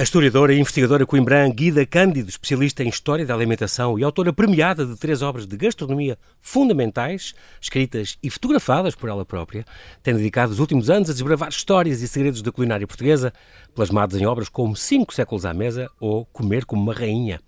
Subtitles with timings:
[0.00, 4.86] A historiadora e investigadora coimbrã Guida Cândido, especialista em História da Alimentação e autora premiada
[4.86, 9.62] de três obras de gastronomia fundamentais, escritas e fotografadas por ela própria,
[10.02, 13.30] tem dedicado os últimos anos a desbravar histórias e segredos da culinária portuguesa,
[13.74, 17.38] plasmados em obras como Cinco Séculos à Mesa ou Comer como uma Rainha.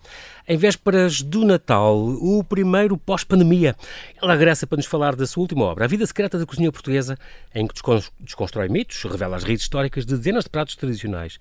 [0.46, 3.74] Em vésperas do Natal, o primeiro pós-pandemia,
[4.20, 7.16] ela regressa para nos falar da sua última obra, A Vida Secreta da Cozinha Portuguesa,
[7.54, 7.74] em que
[8.20, 11.38] desconstrói mitos, revela as raízes históricas de dezenas de pratos tradicionais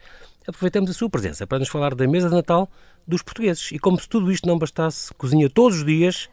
[0.47, 2.69] aproveitamos a sua presença para nos falar da mesa de Natal
[3.07, 3.71] dos portugueses.
[3.71, 6.29] E como se tudo isto não bastasse, cozinha todos os dias,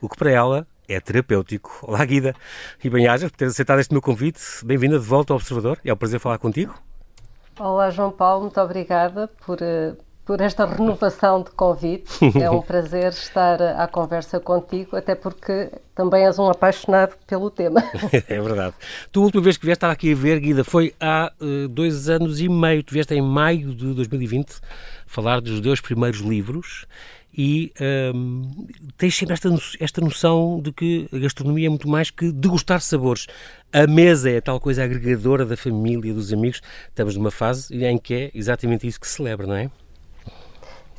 [0.00, 1.78] o que para ela é terapêutico.
[1.82, 2.34] Olá, Guida,
[2.82, 4.40] e bem-ajas por ter aceitado este meu convite.
[4.64, 5.78] Bem-vinda de volta ao Observador.
[5.84, 6.74] É um prazer falar contigo.
[7.58, 9.94] Olá, João Paulo, muito obrigada por, eh,
[10.24, 12.04] por esta renovação de convite.
[12.40, 17.82] É um prazer estar à conversa contigo, até porque também és um apaixonado pelo tema.
[18.12, 18.74] é verdade.
[19.10, 22.08] Tu, a última vez que vieste, estava aqui a ver, Guida, foi há uh, dois
[22.08, 22.82] anos e meio.
[22.82, 24.60] Tu vieste em maio de 2020
[25.06, 26.86] falar dos teus primeiros livros
[27.34, 27.72] e
[28.14, 29.48] um, ehm, tens sempre esta,
[29.80, 33.26] esta noção de que a gastronomia é muito mais que degustar sabores.
[33.72, 36.60] A mesa é a tal coisa agregadora da família, dos amigos.
[36.88, 39.70] Estamos numa fase em que é exatamente isso que se celebra, não é?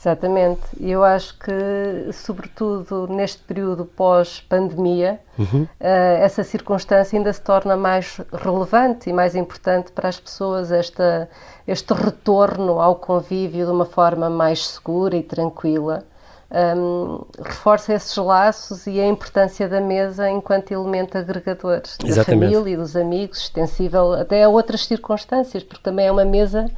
[0.03, 0.61] Exatamente.
[0.77, 5.63] E eu acho que, sobretudo neste período pós-pandemia, uhum.
[5.63, 11.29] uh, essa circunstância ainda se torna mais relevante e mais importante para as pessoas, esta,
[11.65, 16.03] este retorno ao convívio de uma forma mais segura e tranquila.
[16.51, 22.15] Um, reforça esses laços e a importância da mesa enquanto elemento agregador Exatamente.
[22.15, 26.69] da família e dos amigos, extensível até a outras circunstâncias, porque também é uma mesa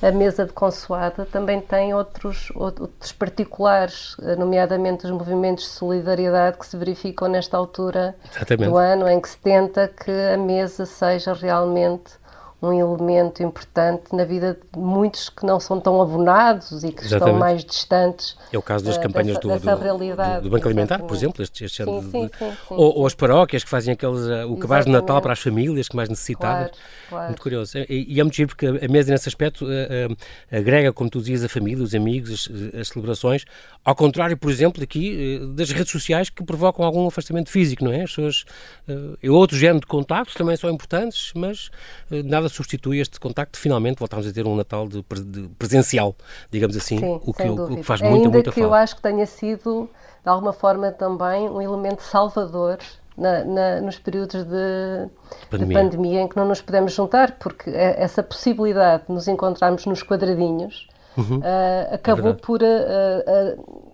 [0.00, 6.66] a mesa de consoada também tem outros, outros particulares, nomeadamente os movimentos de solidariedade que
[6.66, 8.70] se verificam nesta altura Exatamente.
[8.70, 12.12] do ano, em que se tenta que a mesa seja realmente
[12.60, 17.14] um elemento importante na vida de muitos que não são tão abonados e que Exatamente.
[17.14, 18.36] estão mais distantes.
[18.52, 21.42] É o caso das uh, campanhas dessa, do, dessa do, do, Banco Alimentar, por exemplo,
[21.42, 24.58] este, este sim, sim, de, sim, ou, ou, as paróquias que fazem aqueles, uh, o
[24.58, 26.70] cabaz de Natal para as famílias que mais necessitadas.
[26.70, 27.26] Claro, claro.
[27.26, 27.78] Muito curioso.
[27.78, 30.16] E, e, é muito giro porque a mesa, nesse aspecto, uh,
[30.50, 33.44] agrega, como tu dizias, a família, os amigos, as, as celebrações,
[33.84, 38.02] ao contrário, por exemplo, aqui das redes sociais que provocam algum afastamento físico, não é?
[38.02, 38.44] As pessoas,
[38.88, 41.70] uh, outro género de contactos também são importantes, mas
[42.24, 43.58] nada nada substitui este contacto.
[43.58, 46.16] Finalmente voltamos a ter um Natal de, de presencial,
[46.50, 49.02] digamos assim, Sim, o, que, o, que, faz Ainda muita, muita que eu acho que
[49.02, 49.88] tenha sido,
[50.22, 52.78] de alguma forma, também um elemento salvador
[53.16, 55.08] na, na, nos períodos de
[55.50, 55.76] pandemia.
[55.76, 56.20] de pandemia.
[56.22, 60.88] em que não nos podemos juntar, porque é, essa possibilidade de nos encontrarmos nos quadradinhos
[61.16, 61.38] uhum.
[61.38, 63.87] uh, acabou é por uh, uh,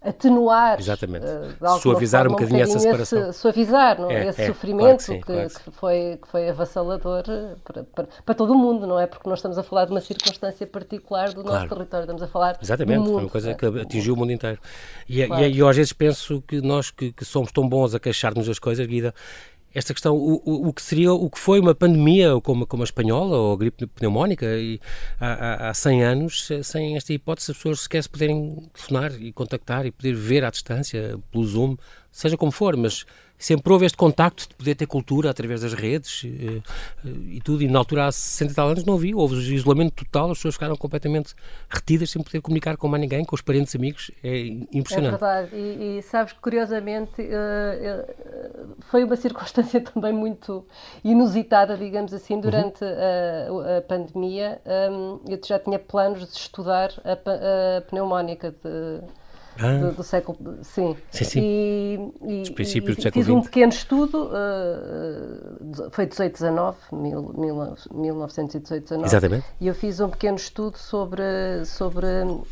[0.00, 1.26] atenuar, Exatamente.
[1.26, 3.30] Uh, suavizar forma, um bocadinho, essa separação.
[3.30, 4.10] Esse, suavizar não?
[4.10, 7.24] É, esse é, sofrimento claro que, sim, que, claro que, que, foi, que foi avassalador
[7.28, 9.06] eh, para, para, para, todo o mundo, não é?
[9.06, 11.62] Porque nós estamos a falar de uma circunstância particular do claro.
[11.62, 14.58] nosso território, estamos a falar Exatamente, mundo, foi uma coisa que atingiu o mundo inteiro.
[15.08, 15.42] E, claro.
[15.42, 18.46] e, e eu às vezes penso que nós que, que somos tão bons a queixar-nos
[18.46, 19.12] das coisas, Guida,
[19.74, 22.84] esta questão, o, o, o, que seria, o que foi uma pandemia como, como a
[22.84, 24.80] espanhola ou a gripe pneumónica e,
[25.20, 29.86] há, há 100 anos, sem esta hipótese, as pessoas sequer se poderem telefonar e contactar
[29.86, 31.76] e poder ver à distância, pelo Zoom,
[32.10, 33.04] seja como for, mas
[33.38, 36.62] sempre houve este contacto de poder ter cultura através das redes e,
[37.06, 40.04] eh, e tudo, e na altura há 60 e tal anos não havia, houve isolamento
[40.04, 41.34] total, as pessoas ficaram completamente
[41.68, 44.38] retidas sem poder comunicar com mais ninguém, com os parentes amigos, é
[44.72, 45.14] impressionante.
[45.14, 50.66] É verdade, e, e sabes que curiosamente uh, foi uma circunstância também muito
[51.04, 53.60] inusitada, digamos assim, durante uhum.
[53.60, 54.60] a, a, pandemia,
[54.90, 59.00] um, eu já tinha planos de estudar a, a pneumónica de
[59.58, 59.78] ah.
[59.78, 61.40] do, do, século sim, sim, sim.
[61.42, 68.82] E, e, Os princípios do século fiz um pequeno estudo uh, foi 18 19 1918
[68.82, 72.46] 19 exatamente e eu fiz um pequeno estudo sobre sobre uh,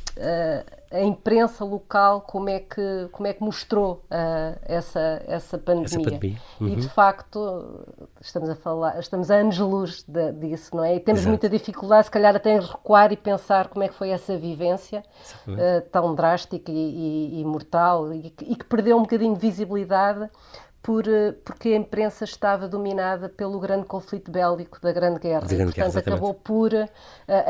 [0.91, 6.01] a imprensa local como é que como é que mostrou uh, essa essa pandemia, essa
[6.01, 6.39] pandemia.
[6.61, 6.69] Uhum.
[6.69, 7.85] e de facto
[8.21, 11.31] estamos a falar estamos a anos luz de, disso não é e temos Exato.
[11.31, 15.03] muita dificuldade se calhar até em recuar e pensar como é que foi essa vivência
[15.49, 20.31] uh, tão drástica e, e, e mortal e, e que perdeu um bocadinho de visibilidade
[20.87, 25.41] por, eh, porque a imprensa estava dominada pelo grande conflito bélico da Grande Guerra.
[25.41, 26.89] grande e, portanto, guerra, acabou por uh,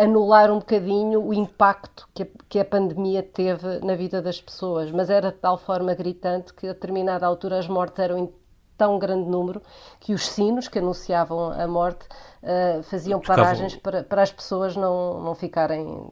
[0.02, 4.90] anular um bocadinho o impacto que a, que a pandemia teve na vida das pessoas.
[4.90, 8.32] Mas era de tal forma gritante que, a determinada altura, as mortes eram em
[8.78, 9.60] tão grande número
[10.00, 12.06] que os sinos que anunciavam a morte
[12.42, 16.08] uh, faziam paragens para, para as pessoas não, não ficarem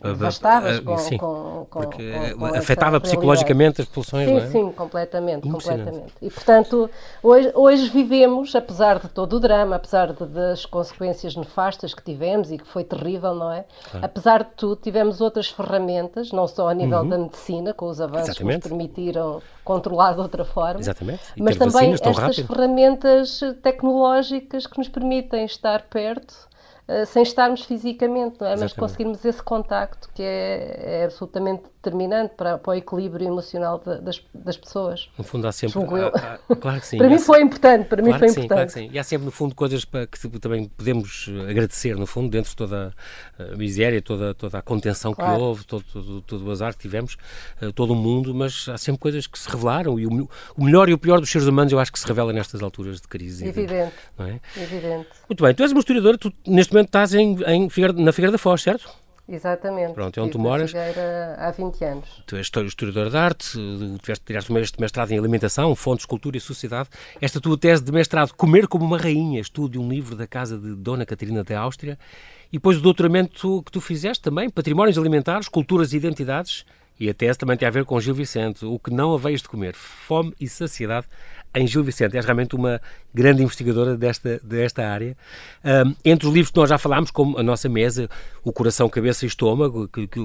[0.00, 4.46] devastadas com, sim, com, com, porque com, afetava psicologicamente as pulsões, sim, não é?
[4.48, 6.12] Sim, completamente, completamente.
[6.20, 6.90] E, portanto,
[7.22, 12.50] hoje, hoje vivemos, apesar de todo o drama, apesar de, das consequências nefastas que tivemos
[12.50, 13.64] e que foi terrível, não é?
[13.90, 14.06] Claro.
[14.06, 17.08] Apesar de tudo, tivemos outras ferramentas, não só a nível uhum.
[17.08, 18.62] da medicina, com os avanços Exatamente.
[18.62, 21.22] que nos permitiram controlar de outra forma, Exatamente.
[21.36, 26.51] mas também estas ferramentas tecnológicas que nos permitem estar perto eh,
[27.06, 28.56] sem estarmos fisicamente, não é?
[28.56, 34.00] Mas conseguirmos esse contacto que é, é absolutamente determinante para, para, o equilíbrio emocional de,
[34.00, 35.08] das, das pessoas.
[35.18, 35.80] No fundo há sempre...
[35.80, 36.98] Há, há, claro que sim.
[36.98, 38.48] para mim foi importante, para claro mim foi sim, importante.
[38.48, 38.90] Claro que sim.
[38.92, 42.56] E há sempre, no fundo, coisas para que também podemos agradecer, no fundo, dentro de
[42.56, 42.94] toda
[43.38, 45.34] a miséria, toda, toda a contenção claro.
[45.34, 47.16] que houve, todo, todo, todo, o azar que tivemos,
[47.60, 50.88] eh, todo o mundo, mas há sempre coisas que se revelaram e o, o melhor
[50.88, 53.46] e o pior dos seres humanos eu acho que se revela nestas alturas de crise.
[53.46, 53.92] Evidente.
[54.18, 54.40] De, é?
[54.56, 55.08] Evidente.
[55.28, 58.38] Muito bem, tu és uma historiadora, tu neste momento estás em, em na Figueira da
[58.38, 59.01] Foz, certo?
[59.28, 59.94] Exatamente.
[59.94, 60.72] Pronto, é onde tu moras.
[60.74, 62.22] há 20 anos.
[62.26, 63.52] Tu és historiadora de arte,
[64.02, 66.88] tiveste, tiraste este mestrado em alimentação, fontes, cultura e sociedade.
[67.20, 70.58] Esta tua tese de mestrado, Comer como uma Rainha, estudo de um livro da casa
[70.58, 71.98] de Dona Catarina da Áustria.
[72.52, 76.66] E depois o doutoramento que tu fizeste também, Patrimónios Alimentares, Culturas e Identidades.
[77.00, 79.48] E a tese também tem a ver com Gil Vicente, o que não haveias de
[79.48, 81.06] comer, fome e saciedade
[81.54, 82.16] em Gil Vicente.
[82.16, 82.80] És realmente uma
[83.12, 85.16] grande investigadora desta, desta área.
[85.64, 88.08] Um, entre os livros que nós já falámos, como a nossa mesa,
[88.44, 90.20] O Coração, Cabeça e Estômago, que, que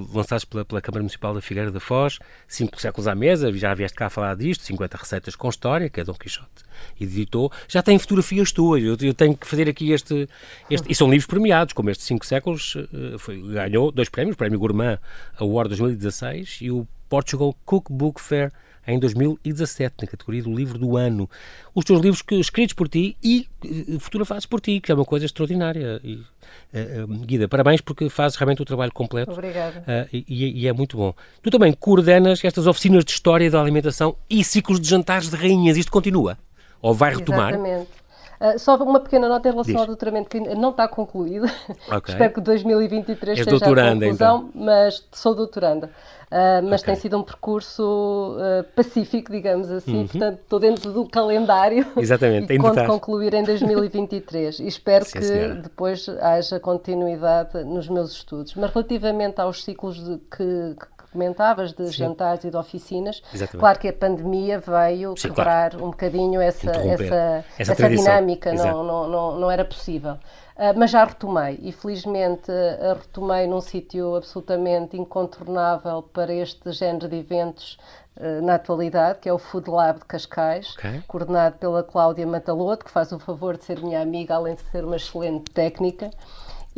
[0.50, 4.08] pela, pela, Câmara Municipal da Figueira da Foz, Cinco Séculos à Mesa, já vieste cá
[4.08, 6.68] a falar disto, 50 Receitas com História, que é Dom Quixote
[7.00, 8.84] editou, já tem fotografias tuas.
[8.84, 10.30] Eu, eu tenho que fazer aqui este,
[10.70, 14.38] este, E são livros premiados, como este Cinco Séculos, uh, foi, ganhou dois prémios, o
[14.38, 15.00] Prémio Gourmand
[15.40, 18.52] Award 2016 e o Portugal Cookbook Fair
[18.88, 21.30] em 2017, na categoria do livro do ano.
[21.76, 25.06] Os teus livros que, escritos por ti e uh, fotografados por ti, que é uma
[25.06, 26.00] coisa extraordinária.
[26.04, 29.32] E, uh, uh, Guida, parabéns porque fazes realmente o trabalho completo.
[29.32, 30.08] Obrigada.
[30.12, 31.14] E, e, é muito bom.
[31.42, 35.76] Tu também coordenas estas oficinas de história da alimentação e ciclos de jantares de rainhas.
[35.78, 36.38] Isto continua?
[36.82, 37.54] Ou vai retomar?
[37.54, 38.07] Exatamente.
[38.40, 39.82] Uh, só uma pequena nota em relação Diz.
[39.82, 41.46] ao doutoramento que não está concluído.
[41.88, 42.14] Okay.
[42.14, 44.50] Espero que 2023 És seja a conclusão, então.
[44.54, 45.90] mas sou doutoranda.
[46.28, 46.94] Uh, mas okay.
[46.94, 50.08] tem sido um percurso uh, pacífico, digamos assim, uhum.
[50.08, 55.24] portanto estou dentro do calendário Exatamente, e conto concluir em 2023 e espero Sim, que
[55.24, 55.56] senhora.
[55.56, 58.56] depois haja continuidade nos meus estudos.
[58.56, 61.94] Mas relativamente aos ciclos de, que, que comentavas de Sim.
[61.94, 63.60] jantares e de oficinas, Exatamente.
[63.60, 65.86] claro que a pandemia veio Sim, quebrar claro.
[65.86, 70.18] um bocadinho essa, essa, essa, essa dinâmica, não, não, não, não era possível.
[70.58, 77.08] Uh, mas já retomei e felizmente uh, retomei num sítio absolutamente incontornável para este género
[77.08, 77.78] de eventos
[78.18, 81.04] uh, na atualidade, que é o Food Lab de Cascais, okay.
[81.08, 84.84] coordenado pela Cláudia Mataloto, que faz o favor de ser minha amiga, além de ser
[84.84, 86.10] uma excelente técnica.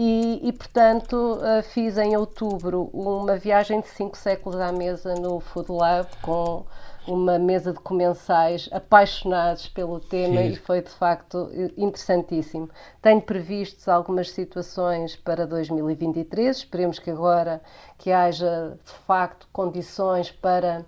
[0.02, 1.42] E, e, portanto,
[1.74, 6.64] fiz em outubro uma viagem de cinco séculos à mesa no Food Lab com
[7.06, 10.48] uma mesa de comensais apaixonados pelo tema Sim.
[10.52, 12.70] e foi de facto interessantíssimo.
[13.02, 17.62] Tenho previstos algumas situações para 2023, esperemos que agora
[17.98, 20.86] que haja de facto condições para,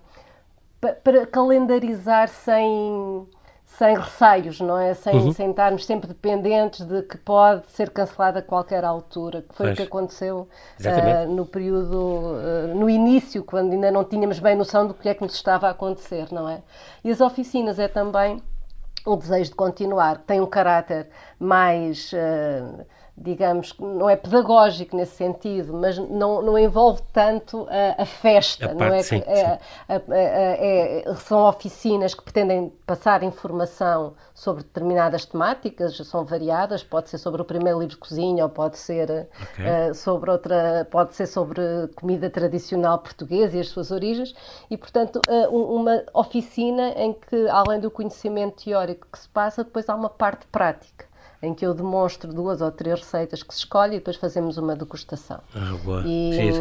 [0.80, 3.28] para, para calendarizar sem
[3.78, 4.94] sem receios, não é?
[4.94, 5.32] Sem, uhum.
[5.32, 9.72] sem estarmos sempre dependentes de que pode ser cancelada a qualquer altura, que foi pois.
[9.72, 10.48] o que aconteceu
[10.80, 15.14] uh, no período, uh, no início, quando ainda não tínhamos bem noção do que é
[15.14, 16.62] que nos estava a acontecer, não é?
[17.02, 18.42] E as oficinas é também
[19.04, 22.12] o desejo de continuar, tem um caráter mais.
[22.12, 22.84] Uh,
[23.16, 28.74] digamos, não é pedagógico nesse sentido, mas não, não envolve tanto a, a festa, a
[28.74, 29.02] não é?
[29.02, 36.82] Sim, é, é, é, são oficinas que pretendem passar informação sobre determinadas temáticas, são variadas,
[36.82, 39.90] pode ser sobre o primeiro livro de cozinha ou pode ser okay.
[39.90, 41.60] uh, sobre outra, pode ser sobre
[41.94, 44.34] comida tradicional portuguesa e as suas origens,
[44.70, 49.86] e portanto uh, uma oficina em que além do conhecimento teórico que se passa, depois
[49.88, 51.11] há uma parte prática
[51.42, 54.76] em que eu demonstro duas ou três receitas que se escolhe e depois fazemos uma
[54.76, 55.40] degustação.
[55.52, 56.04] Ah, boa.
[56.06, 56.52] E,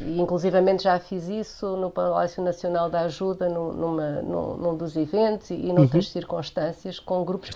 [0.00, 4.96] e inclusivamente já fiz isso no Palácio Nacional da Ajuda, no, numa, num, num, dos
[4.96, 6.12] eventos e, e noutras uhum.
[6.12, 7.50] circunstâncias, com grupos.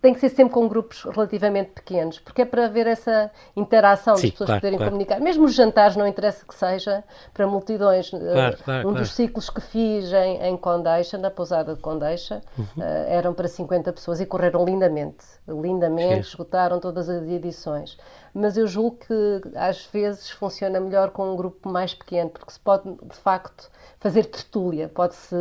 [0.00, 4.22] Tem que ser sempre com grupos relativamente pequenos, porque é para haver essa interação, Sim,
[4.22, 4.92] das pessoas claro, poderem claro.
[4.92, 5.20] comunicar.
[5.20, 7.04] Mesmo os jantares, não interessa que seja
[7.34, 8.08] para multidões.
[8.08, 12.64] Claro, claro, um dos ciclos que fiz em, em Condeixa, na pousada de Condeixa, uhum.
[12.78, 15.35] uh, eram para 50 pessoas e correram lindamente.
[15.48, 17.96] Lindamente esgotaram todas as edições.
[18.34, 22.60] Mas eu julgo que às vezes funciona melhor com um grupo mais pequeno, porque se
[22.60, 25.34] pode de facto fazer tertúlia, pode-se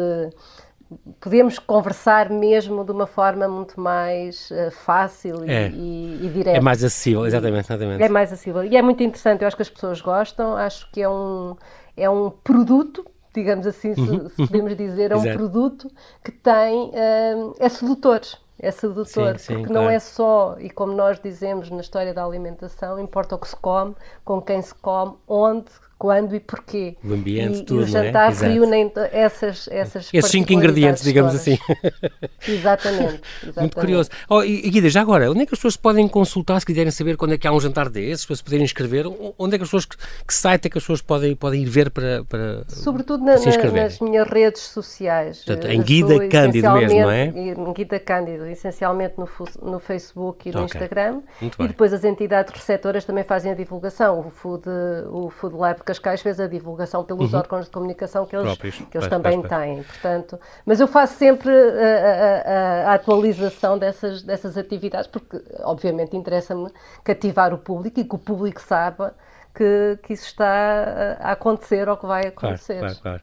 [1.19, 5.69] podemos conversar mesmo de uma forma muito mais uh, fácil e, é.
[5.69, 6.57] e, e, direta.
[6.57, 8.03] É mais acessível, exatamente, exatamente.
[8.03, 8.63] É mais acessível.
[8.63, 11.55] E é muito interessante, eu acho que as pessoas gostam, acho que é um,
[11.97, 14.29] é um produto, digamos assim, se, uhum.
[14.29, 15.91] se podemos dizer, é um produto
[16.23, 18.21] que tem, uh, é sedutor.
[18.57, 19.85] É sedutor, sim, sim, porque claro.
[19.85, 23.55] não é só, e como nós dizemos na história da alimentação, importa o que se
[23.55, 26.95] come, com quem se come, onde, quando e porquê.
[27.03, 28.35] O ambiente, e, tudo, e o jantar é?
[28.35, 31.47] reúnem essas, essas Esses cinco ingredientes, digamos todas.
[31.47, 31.57] assim.
[32.47, 33.55] Exatamente, exatamente.
[33.57, 34.09] Muito curioso.
[34.29, 37.17] Oh, e, Guida, já agora, onde é que as pessoas podem consultar se quiserem saber
[37.17, 39.05] quando é que há um jantar desses, para se poderem inscrever?
[39.37, 41.89] Onde é que as pessoas, que, site é que as pessoas podem, podem ir ver
[41.89, 45.43] para, para Sobretudo na, se na, nas minhas redes sociais.
[45.45, 47.25] Portanto, em Guida Cândido mesmo, não é?
[47.25, 49.27] Em Guida Cândido, essencialmente no,
[49.61, 50.65] no Facebook e no okay.
[50.65, 51.21] Instagram.
[51.41, 54.19] Muito e depois as entidades receptoras também fazem a divulgação.
[54.19, 54.63] O Food,
[55.09, 57.39] o Food Lab Cascais fez a divulgação pelos uhum.
[57.39, 58.75] órgãos de comunicação que eles, Próprios.
[58.89, 59.83] que eles também têm.
[59.83, 66.69] Portanto, mas eu faço sempre a, a, a atualização dessas, dessas atividades, porque obviamente interessa-me
[67.03, 69.15] cativar o público e que o público saiba
[69.55, 72.79] que, que isso está a acontecer ou que vai acontecer.
[72.79, 73.21] Claro, claro, claro.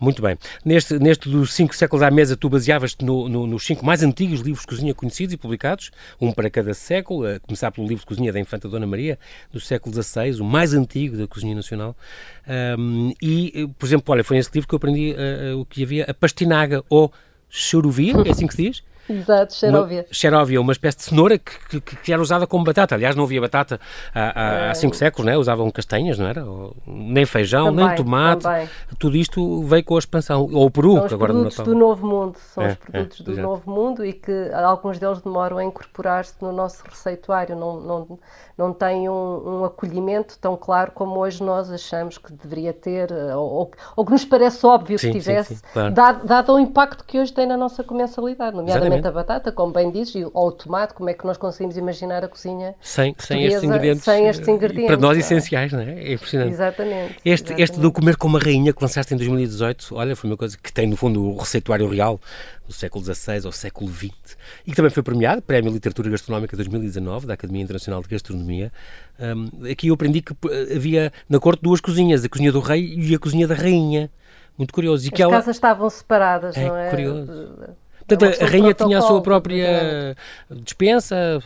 [0.00, 0.36] Muito bem.
[0.64, 4.40] Neste, neste dos cinco séculos à mesa, tu baseavas-te no, no, nos cinco mais antigos
[4.40, 8.06] livros de cozinha conhecidos e publicados, um para cada século, a começar pelo livro de
[8.06, 9.18] cozinha da Infanta Dona Maria,
[9.52, 11.96] do século XVI, o mais antigo da cozinha nacional.
[12.78, 16.04] Um, e, por exemplo, olha, foi nesse livro que eu aprendi uh, o que havia,
[16.04, 17.12] a pastinaga ou
[17.48, 18.82] choruvia, é assim que se diz?
[19.08, 20.06] Exato, xeróvia.
[20.10, 22.94] Xeróvia, uma espécie de cenoura que, que, que, era usada como batata.
[22.94, 23.78] Aliás, não havia batata
[24.14, 24.74] há, há é...
[24.74, 25.36] cinco séculos, né?
[25.36, 26.44] usavam castanhas, não era?
[26.86, 28.42] Nem feijão, também, nem tomate.
[28.42, 28.68] Também.
[28.98, 30.48] Tudo isto veio com a expansão.
[30.52, 32.38] Ou o peru, são os agora produtos do Novo Mundo.
[32.38, 33.66] São é, os produtos é, do exatamente.
[33.66, 37.56] Novo Mundo e que alguns deles demoram a incorporar-se no nosso receituário.
[37.56, 38.18] Não, não,
[38.56, 39.12] não têm um,
[39.60, 44.24] um, acolhimento tão claro como hoje nós achamos que deveria ter, ou, ou que nos
[44.24, 45.92] parece óbvio sim, que tivesse, sim, sim, claro.
[45.92, 49.90] dado, dado o impacto que hoje tem na nossa comensalidade, nomeadamente A batata, como bem
[49.90, 53.62] dizes, ou o tomate, como é que nós conseguimos imaginar a cozinha sem, sem estes
[53.62, 55.20] ingredientes, sem estes ingredientes para nós é?
[55.20, 55.92] essenciais, não é?
[55.92, 56.52] É impressionante.
[56.52, 57.12] Exatamente.
[57.24, 57.62] Este, exatamente.
[57.62, 60.72] este do Comer como a Rainha que lançaste em 2018, olha, foi uma coisa que
[60.72, 62.20] tem no fundo o receituário real
[62.66, 64.36] do século XVI ao século XX
[64.66, 68.72] e que também foi premiado, Prémio Literatura Gastronómica 2019 da Academia Internacional de Gastronomia.
[69.18, 72.94] Um, aqui eu aprendi que eh, havia na corte duas cozinhas, a cozinha do rei
[72.96, 74.10] e a cozinha da rainha.
[74.56, 75.04] Muito curioso.
[75.04, 75.32] E As que ela...
[75.32, 76.90] casas estavam separadas, é, não é?
[76.90, 77.48] Curioso.
[78.06, 80.16] Portanto, a rainha tinha a sua própria
[80.50, 81.40] dispensa,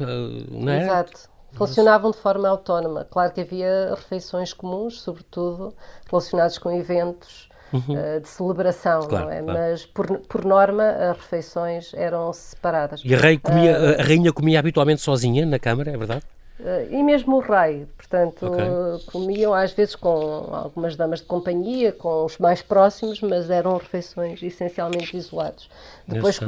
[0.51, 0.83] não é?
[0.83, 1.29] Exato.
[1.53, 3.07] Funcionavam de forma autónoma.
[3.11, 5.75] Claro que havia refeições comuns, sobretudo
[6.09, 7.81] relacionadas com eventos uhum.
[7.95, 9.43] uh, de celebração, claro, não é?
[9.43, 9.59] Claro.
[9.59, 13.03] Mas, por, por norma, as refeições eram separadas.
[13.05, 16.23] E a, rei comia, uh, a rainha comia habitualmente sozinha na Câmara, é verdade?
[16.61, 19.07] Uh, e mesmo o rei, portanto, okay.
[19.13, 20.11] comiam às vezes com
[20.53, 25.71] algumas damas de companhia, com os mais próximos, mas eram refeições essencialmente isolados.
[26.07, 26.41] Depois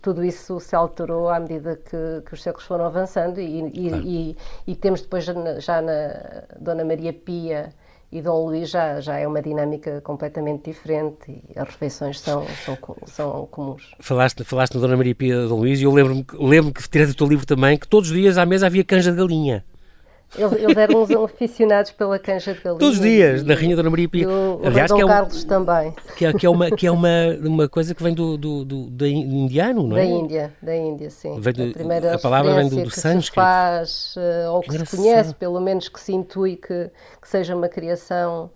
[0.00, 4.02] tudo isso se alterou à medida que, que os séculos foram avançando e, e, claro.
[4.04, 7.72] e, e temos depois já na Dona Maria Pia
[8.12, 12.78] e Dom Luís já, já é uma dinâmica completamente diferente e as refeições são, são,
[13.06, 13.94] são comuns.
[13.98, 17.14] Falaste, falaste na Dona Maria Pia Dom Luís e eu lembro-me lembro que tirei do
[17.14, 19.64] teu livro também que todos os dias à mesa havia canja de galinha.
[20.36, 22.78] Eles, eles eram uns aficionados pela canja de galinha.
[22.78, 24.28] Todos os dias, na Rainha Dona Maria Pia.
[24.28, 25.94] O, Aliás, o que é um, Carlos também.
[26.16, 28.90] Que é, que é, uma, que é uma, uma coisa que vem do, do, do,
[28.90, 30.00] do indiano, não é?
[30.00, 31.38] Da Índia, da Índia, sim.
[31.38, 33.24] Do, a, primeira a palavra vem do, do sânscrito.
[33.24, 37.28] Se faz, uh, ou que, que se conhece, pelo menos que se intui que, que
[37.28, 38.50] seja uma criação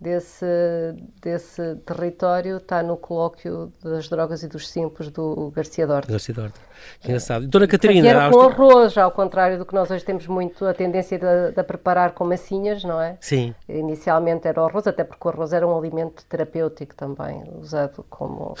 [0.00, 0.46] desse,
[1.20, 6.10] desse território está no colóquio das drogas e dos simples do Garcia Dorta.
[6.10, 6.60] Garcia Dorta.
[7.00, 7.46] Que engraçado.
[7.48, 8.02] Dona Catarina...
[8.02, 11.52] Que era com arroz, ao contrário do que nós hoje temos muito a tendência de,
[11.52, 13.16] de preparar com massinhas, não é?
[13.20, 13.54] Sim.
[13.68, 18.54] Inicialmente era o arroz, até porque o arroz era um alimento terapêutico também, usado como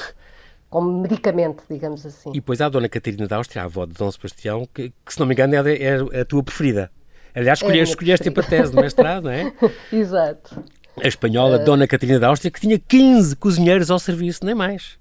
[0.68, 2.28] como medicamento, digamos assim.
[2.28, 5.14] E depois há a Dona Catarina da Áustria, a avó de Dom Sebastião, que, que
[5.14, 6.90] se não me engano é, é a tua preferida.
[7.34, 9.50] Aliás, escolheste, é escolheste para a tese de mestrado, não é?
[9.90, 10.62] Exato
[11.02, 14.98] a espanhola uh, Dona Catarina da Áustria, que tinha 15 cozinheiros ao serviço, nem mais.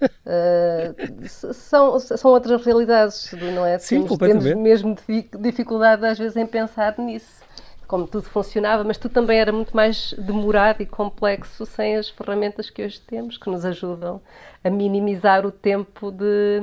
[0.00, 3.78] Uh, são, são outras realidades, não é?
[3.78, 4.96] Sim, temos, temos mesmo
[5.38, 7.42] dificuldade às vezes em pensar nisso,
[7.86, 12.70] como tudo funcionava, mas tudo também era muito mais demorado e complexo sem as ferramentas
[12.70, 14.20] que hoje temos, que nos ajudam
[14.64, 16.60] a minimizar o tempo de,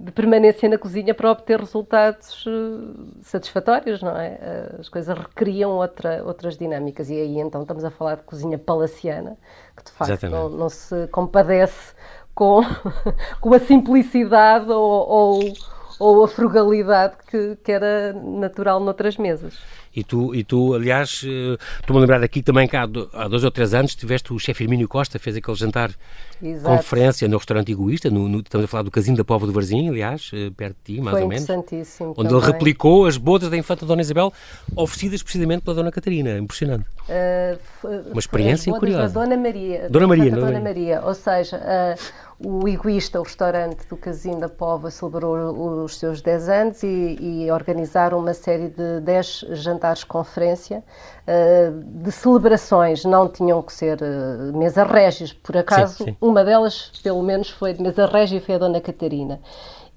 [0.00, 4.38] de permanência na cozinha para obter resultados eh, satisfatórios, não é?
[4.40, 8.56] Eh, as coisas requeriam outra, outras dinâmicas e aí então estamos a falar de cozinha
[8.56, 9.36] palaciana,
[9.76, 11.94] que de facto não, não, se compadece
[12.32, 12.60] com,
[13.40, 15.40] com a simplicidade ou, ou,
[15.98, 19.58] ou a frugalidade que, que era natural noutras mesas.
[19.94, 23.50] E tu, e tu aliás, eh, estou-me a lembrar aqui também que há, dois ou
[23.50, 25.90] três anos tiveste o chefe Hermínio Costa, fez aquele jantar,
[26.42, 26.76] Exato.
[26.76, 29.88] conferência no restaurante egoísta, no, no, estamos a falar do Casino da Povo do Varzim,
[29.88, 31.44] aliás, eh, perto de ti, mais Foi ou menos.
[31.44, 32.36] interessantíssimo Onde também.
[32.36, 34.32] ele replicou as bodas da infanta Dona Isabel,
[34.76, 36.38] oferecidas precisamente pela Dona Catarina.
[36.38, 36.84] Impressionante.
[37.08, 39.12] Uh, Uma experiência curiosa.
[39.12, 39.88] Dona Maria.
[39.88, 41.02] Dona Maria, Dona, Dona Maria.
[41.04, 46.48] Ou seja, uh, o Egoísta, o restaurante do Casino da Pova, celebrou os seus 10
[46.48, 50.84] anos e, e organizaram uma série de 10 jantares-conferência
[51.26, 53.04] uh, de celebrações.
[53.04, 56.16] Não tinham que ser uh, mesa régias, por acaso, sim, sim.
[56.20, 59.40] uma delas, pelo menos, foi de mesa régia e foi a Dona Catarina.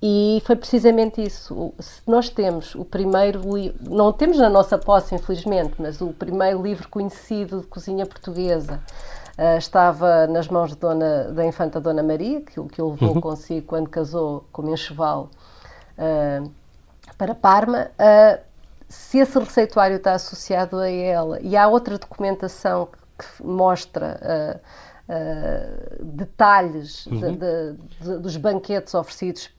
[0.02, 1.72] E foi precisamente isso.
[1.78, 6.60] Se nós temos o primeiro livro, não temos na nossa posse, infelizmente, mas o primeiro
[6.60, 8.80] livro conhecido de cozinha portuguesa
[9.42, 13.22] Uh, estava nas mãos dona, da infanta Dona Maria, que, que o levou uhum.
[13.22, 15.32] consigo quando casou com o enxoval
[15.98, 16.52] uh,
[17.18, 17.90] para Parma.
[17.98, 18.40] Uh,
[18.88, 24.62] se esse receituário está associado a ela, e há outra documentação que, que mostra
[26.00, 27.20] detalhes uhum.
[27.20, 29.50] de, de, de, dos banquetes oferecidos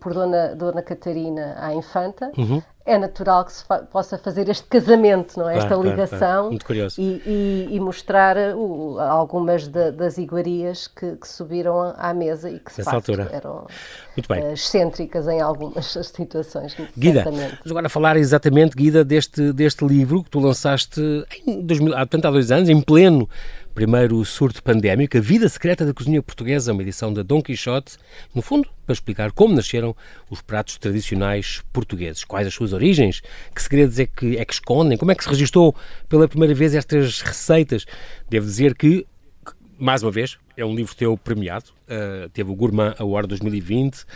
[0.00, 2.60] por Dona, Dona Catarina à Infanta, uhum.
[2.84, 5.54] é natural que se fa possa fazer este casamento, não é?
[5.54, 6.64] Claro, Esta ligação claro, claro.
[6.64, 7.00] Curioso.
[7.00, 12.58] E, e, e mostrar uh, algumas de, das iguarias que, que, subiram à mesa e
[12.58, 13.28] que se altura.
[13.32, 13.66] eram
[14.28, 14.52] bem.
[14.52, 16.76] excêntricas em algumas situações.
[16.96, 21.00] Guida, vamos agora falar exatamente, Guida, deste, deste livro que tu lançaste
[21.46, 23.28] em 2000, há, portanto, há dois anos, em pleno
[23.74, 27.96] primeiro surto pandémico, A Vida Secreta da Cozinha Portuguesa, uma edição da Dom Quixote,
[28.32, 29.96] no fundo, para explicar como nasceram
[30.30, 33.20] os pratos tradicionais portugueses, quais as suas origens,
[33.52, 35.74] que segredos é que, é que escondem, como é que se registou
[36.08, 37.84] pela primeira vez estas receitas.
[38.30, 39.04] Devo dizer que,
[39.76, 44.06] mais uma vez, é um livro teu premiado, uh, teve o Gourmand Award 2020, uh,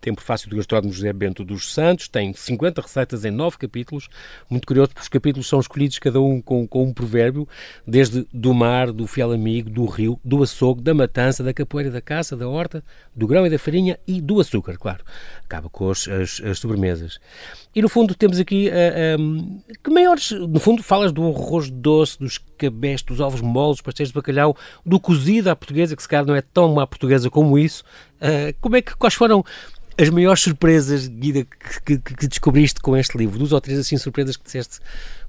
[0.00, 4.08] tem prefácio do gastrónomo José Bento dos Santos, tem 50 receitas em 9 capítulos,
[4.48, 7.48] muito curioso porque os capítulos são escolhidos cada um com, com um provérbio,
[7.86, 12.00] desde do mar, do fiel amigo, do rio, do açougue, da matança, da capoeira, da
[12.00, 12.84] caça, da horta,
[13.14, 15.04] do grão e da farinha e do açúcar, claro.
[15.44, 17.18] Acaba com as, as, as sobremesas.
[17.74, 21.70] E no fundo temos aqui uh, eh, um, que maiores, no fundo falas do arroz
[21.70, 26.02] doce, dos cabestos, dos ovos moles, dos pastéis de bacalhau, do cozido à portuguesa, que
[26.02, 27.84] se calhar não é tão à portuguesa como isso.
[28.20, 29.44] Uh, como é que, quais foram
[30.00, 31.44] as maiores surpresas, Guida,
[31.84, 33.38] que, que, que, descobriste com este livro?
[33.38, 34.80] Duas ou três assim surpresas que disseste,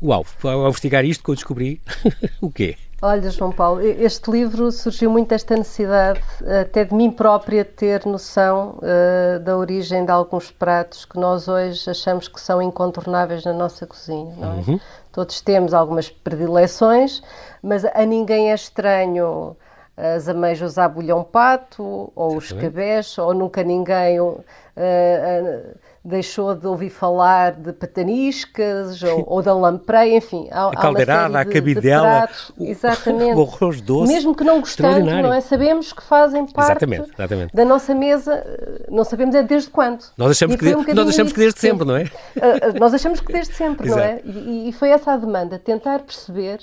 [0.01, 1.81] uau, ao investigar isto que eu descobri,
[2.41, 2.77] o quê?
[3.05, 6.21] Olha, João Paulo, este livro surgiu muito desta necessidade,
[6.61, 11.89] até de mim própria, ter noção uh, da origem de alguns pratos que nós hoje
[11.89, 14.33] achamos que são incontornáveis na nossa cozinha.
[14.37, 14.55] Não é?
[14.55, 14.79] Uhum.
[15.11, 17.21] Todos temos algumas predileções,
[17.61, 19.57] mas a ninguém é estranho
[19.95, 26.65] as ameijas à bulhão pato, ou os cabés, ou nunca ninguém uh, uh, deixou de
[26.65, 30.47] ouvir falar de pataniscas, ou, ou da lampreia, enfim.
[30.51, 32.27] Há, a caldeirada, a cabidela,
[32.57, 33.35] o, exatamente.
[33.37, 34.11] o arroz doce.
[34.11, 35.39] Mesmo que não gostando, não é?
[35.41, 37.55] Sabemos que fazem parte exatamente, exatamente.
[37.55, 38.43] da nossa mesa,
[38.89, 40.03] não sabemos é desde quando.
[40.17, 42.03] Nós achamos, que, um nós achamos que desde sempre, não é?
[42.03, 44.21] Uh, nós achamos que desde sempre, não é?
[44.25, 46.59] E, e foi essa a demanda, tentar perceber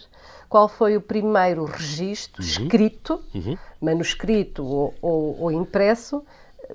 [0.50, 2.48] qual foi o primeiro registro uhum.
[2.48, 3.56] escrito, uhum.
[3.80, 6.24] manuscrito ou, ou, ou, impresso,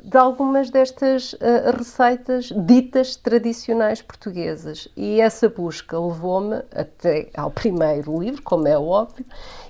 [0.01, 4.87] de algumas destas uh, receitas ditas tradicionais portuguesas.
[4.95, 9.25] E essa busca levou-me até ao primeiro livro, como é óbvio,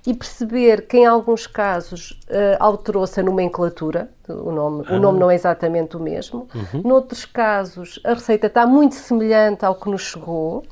[0.05, 4.95] e perceber que em alguns casos uh, alterou-se a nomenclatura, o nome, ah.
[4.95, 6.47] o nome não é exatamente o mesmo.
[6.53, 6.81] Uhum.
[6.83, 10.63] Noutros casos, a receita está muito semelhante ao que nos chegou.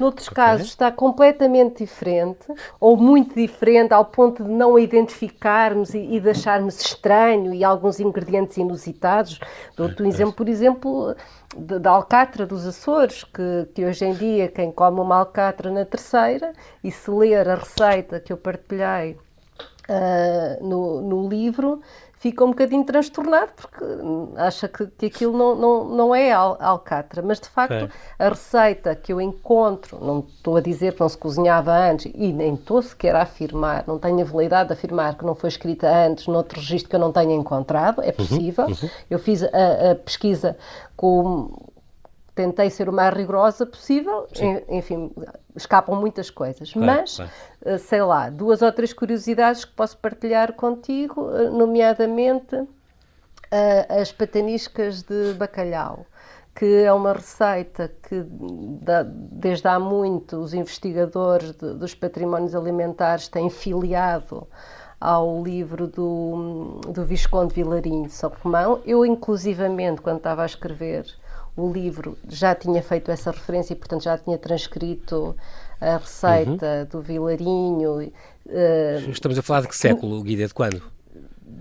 [0.00, 0.42] Noutros okay.
[0.42, 2.46] casos está completamente diferente,
[2.80, 7.62] ou muito diferente, ao ponto de não a identificarmos e, e de acharmos estranho e
[7.62, 9.38] alguns ingredientes inusitados.
[9.76, 11.14] Dou-te um exemplo, por exemplo,
[11.54, 16.52] da alcatra dos Açores, que, que, hoje em dia quem come uma alcatra na terceira
[16.82, 19.18] e se ler a receita que eu partilhei
[19.90, 21.80] uh, no, no livro,
[22.20, 23.82] fica um bocadinho transtornado porque
[24.36, 27.22] acha que, que aquilo não, não, não é al, alcatra.
[27.22, 27.88] Mas de facto, é.
[28.18, 32.30] a receita que eu encontro, não estou a dizer que não se cozinhava antes e
[32.30, 35.88] nem estou sequer a afirmar, não tenho a validade de afirmar que não foi escrita
[35.88, 38.66] antes noutro registro que eu não tenha encontrado, é uhum, possível.
[38.66, 38.90] Uhum, uhum.
[39.08, 40.58] Eu fiz a, a pesquisa
[40.94, 41.70] com
[42.34, 44.62] tentei ser o mais rigorosa possível, Sim.
[44.68, 45.12] enfim,
[45.54, 47.30] escapam muitas coisas, claro, mas claro.
[47.64, 54.12] Eh, sei lá, duas ou três curiosidades que posso partilhar contigo, eh, nomeadamente uh, as
[54.12, 56.06] pataniscas de bacalhau,
[56.54, 58.24] que é uma receita que
[58.82, 64.46] da, desde há muito os investigadores de, dos patrimónios alimentares têm filiado
[65.00, 68.82] ao livro do, do Visconde Vilarinho de São Romão.
[68.84, 71.06] Eu, inclusivamente, quando estava a escrever
[71.60, 75.36] o livro, já tinha feito essa referência e, portanto, já tinha transcrito
[75.80, 76.84] a receita uhum.
[76.90, 78.12] do Vilarinho.
[78.46, 80.46] Uh, Estamos a falar de que século, Guida?
[80.46, 80.82] De quando?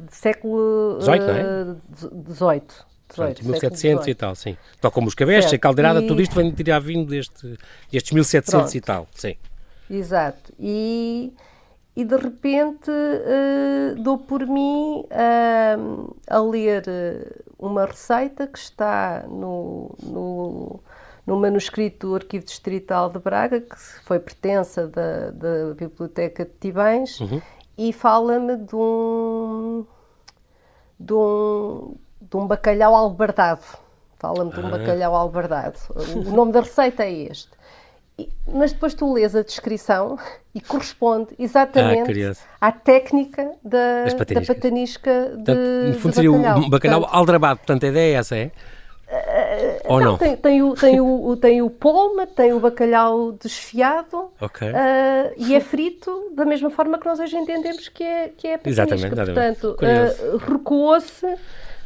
[0.09, 1.75] De século XVIII, não é?
[2.27, 2.89] XVIII.
[3.09, 4.55] 18, 1700 e tal, sim.
[4.79, 6.07] Tal como os cabestos, a caldeirada, e...
[6.07, 7.57] tudo isto vem tirar vindo deste,
[7.91, 8.75] destes 1700 Pronto.
[8.75, 9.35] e tal, sim.
[9.89, 10.53] Exato.
[10.59, 11.33] E,
[11.99, 19.25] e de repente uh, dou por mim uh, a ler eh, uma receita que está
[19.27, 20.79] no, no,
[21.27, 27.19] no, manuscrito do Arquivo Distrital de Braga, que foi pertença da, da Biblioteca de Tibães,
[27.19, 27.41] uhum.
[27.77, 29.85] e fala-me de um,
[30.97, 33.65] de um de um bacalhau albardado.
[34.19, 34.71] Fala-me de um ah.
[34.71, 35.79] bacalhau albardado.
[36.15, 37.58] O nome da receita é este.
[38.47, 40.17] Mas depois tu lês a descrição
[40.53, 46.69] e corresponde exatamente ah, à técnica da, da patanisca de, portanto, no fundo seria um
[46.69, 48.51] bacalhau portanto, aldrabado, portanto a ideia é essa, é?
[49.09, 50.11] Uh, Ou não?
[50.11, 50.17] não?
[50.17, 54.69] Tem, tem, o, tem, o, tem o polma, tem o bacalhau desfiado okay.
[54.69, 58.53] uh, e é frito da mesma forma que nós hoje entendemos que é, que é
[58.53, 58.83] a patanisca.
[58.83, 59.61] Exatamente, exatamente.
[59.61, 61.25] Portanto, uh, recuou-se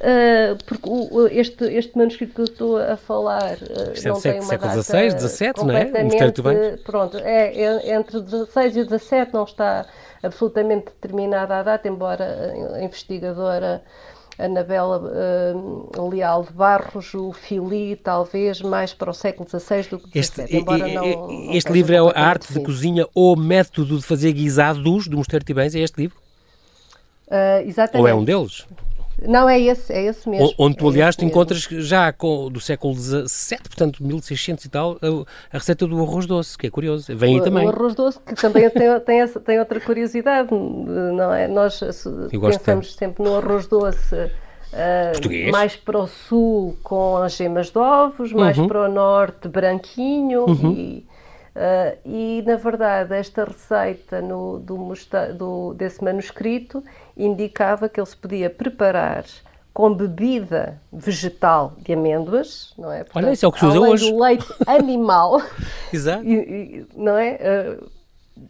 [0.03, 4.19] Uh, porque o, este, este manuscrito que eu estou a falar uh, Isto é não
[4.19, 5.85] tem uma século XVI, XVII, não é?
[5.85, 9.85] Completamente, pronto, é, é, entre o XVI e o XVII não está
[10.21, 13.81] absolutamente determinada a data, embora a investigadora
[14.37, 20.19] Anabela uh, Leal de Barros, o Fili, talvez mais para o século XVI do que
[20.19, 24.03] este, XVII, embora não, Este não livro é a arte de cozinha ou método de
[24.03, 26.17] fazer guisados do Mosteiro Tibães, é este livro?
[27.29, 28.01] Uh, exatamente.
[28.01, 28.67] Ou é um deles?
[29.21, 30.53] Não, é esse, é esse mesmo.
[30.57, 34.97] Onde tu, é aliás, te encontras já com, do século XVII, portanto, 1600 e tal,
[35.01, 37.15] a, a, receita do arroz doce, que é curioso.
[37.15, 37.65] Vem o, aí também.
[37.65, 41.47] O arroz doce, que também tem, tem, essa, tem outra curiosidade, não é?
[41.47, 41.79] Nós
[42.29, 44.15] pensamos sempre no arroz doce.
[44.73, 48.67] Uh, mais para o sul com as gemas de ovos, mais uhum.
[48.67, 50.71] para o norte branquinho uhum.
[50.71, 51.05] e,
[51.55, 54.93] uh, e na verdade esta receita no, do,
[55.37, 56.83] do, desse manuscrito
[57.15, 59.25] indicava que ele se podia preparar
[59.73, 63.03] com bebida vegetal de amêndoas, não é?
[63.03, 64.11] Portanto, Olha, isso é o que se usa hoje.
[64.11, 65.41] do leite animal.
[65.91, 66.23] Exato.
[66.23, 67.39] E, e, não é?
[67.79, 67.89] Uh,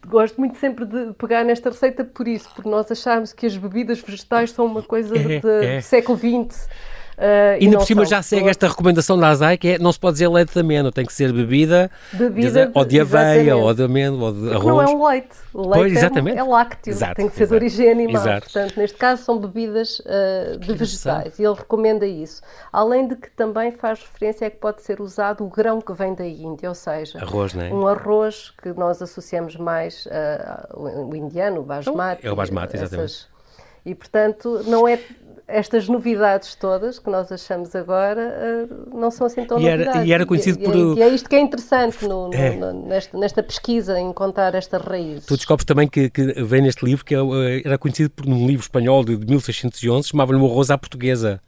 [0.06, 4.02] gosto muito sempre de pegar nesta receita por isso, por nós acharmos que as bebidas
[4.02, 5.78] vegetais são uma coisa é, de, é.
[5.78, 6.68] do século XX.
[7.18, 10.00] Uh, e, e por cima já segue esta recomendação da ASAI, que é não se
[10.00, 13.74] pode dizer leite de amêndoa, tem que ser bebida, bebida de, ou de aveia, ou
[13.74, 14.66] de amêndoa, ou de arroz.
[14.66, 16.38] Não é um leite, o leite pois, exatamente.
[16.38, 17.60] É, é lácteo, exato, tem que ser exato.
[17.60, 18.22] de origem animal.
[18.22, 18.52] Exato.
[18.52, 22.42] Portanto, neste caso são bebidas uh, de vegetais e ele recomenda isso.
[22.72, 26.14] Além de que também faz referência a que pode ser usado o grão que vem
[26.16, 27.72] da Índia, ou seja, arroz, é?
[27.72, 32.26] um arroz que nós associamos mais uh, o indiano, o basmati.
[32.26, 33.06] É o basmati, exatamente.
[33.06, 33.34] Essas,
[33.86, 34.98] e, portanto, não é
[35.48, 39.96] estas novidades todas que nós achamos agora uh, não são assim tão e novidades.
[39.96, 40.98] Era, e era conhecido e, por...
[40.98, 42.56] E, é isto que é interessante no, no, é.
[42.56, 45.26] no, nesta, nesta, pesquisa, encontrar estas raízes.
[45.26, 47.20] Tu descobres também que, que vem neste livro, que é
[47.66, 51.42] era conhecido por um livro espanhol de, de 1611, chamava-lhe o arroz à portuguesa.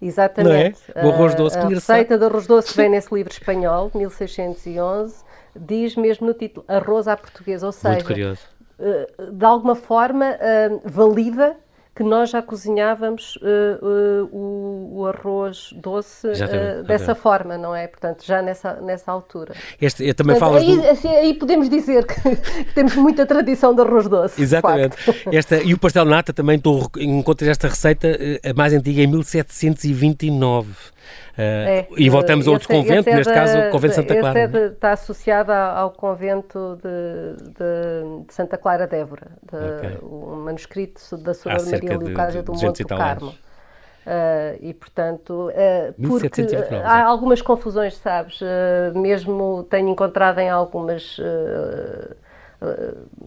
[0.00, 0.78] Exatamente.
[0.94, 1.06] Não é?
[1.06, 1.58] O arroz doce.
[1.58, 5.16] A, a receita do arroz doce que vem nesse livro espanhol, de 1611,
[5.54, 7.94] diz mesmo no título, arroz à portuguesa, ou seja...
[7.94, 8.40] Muito curioso.
[9.32, 10.36] De alguma forma,
[10.84, 11.56] valida
[11.94, 17.86] que nós já cozinhávamos uh, uh, o, o, arroz doce uh, dessa forma, não é?
[17.86, 19.54] Portanto, já nessa, nessa altura.
[19.78, 20.88] Este, eu também Portanto, aí, do...
[20.88, 22.14] assim, aí podemos dizer que,
[22.64, 24.40] que, temos muita tradição de arroz doce.
[24.40, 24.96] Exatamente.
[25.30, 28.08] Esta, e o pastel nata também, estou, encontrei esta receita
[28.42, 30.92] a mais antiga em 1729.
[31.32, 33.94] Uh, é, e voltamos a outro esse, convento, é neste da, caso o convento de
[33.94, 34.38] Santa Clara.
[34.38, 39.56] Esse é de, está associado ao convento de, de, de, Santa Clara de Évora, de,
[39.56, 39.98] okay.
[40.06, 41.54] um manuscrito da Sra.
[41.54, 43.34] Maria Leocádia do Monte do Carmo.
[44.04, 46.42] Uh, e portanto, uh, porque
[46.84, 48.40] há algumas confusões, sabes?
[48.40, 51.20] Uh, mesmo tenho encontrado em algumas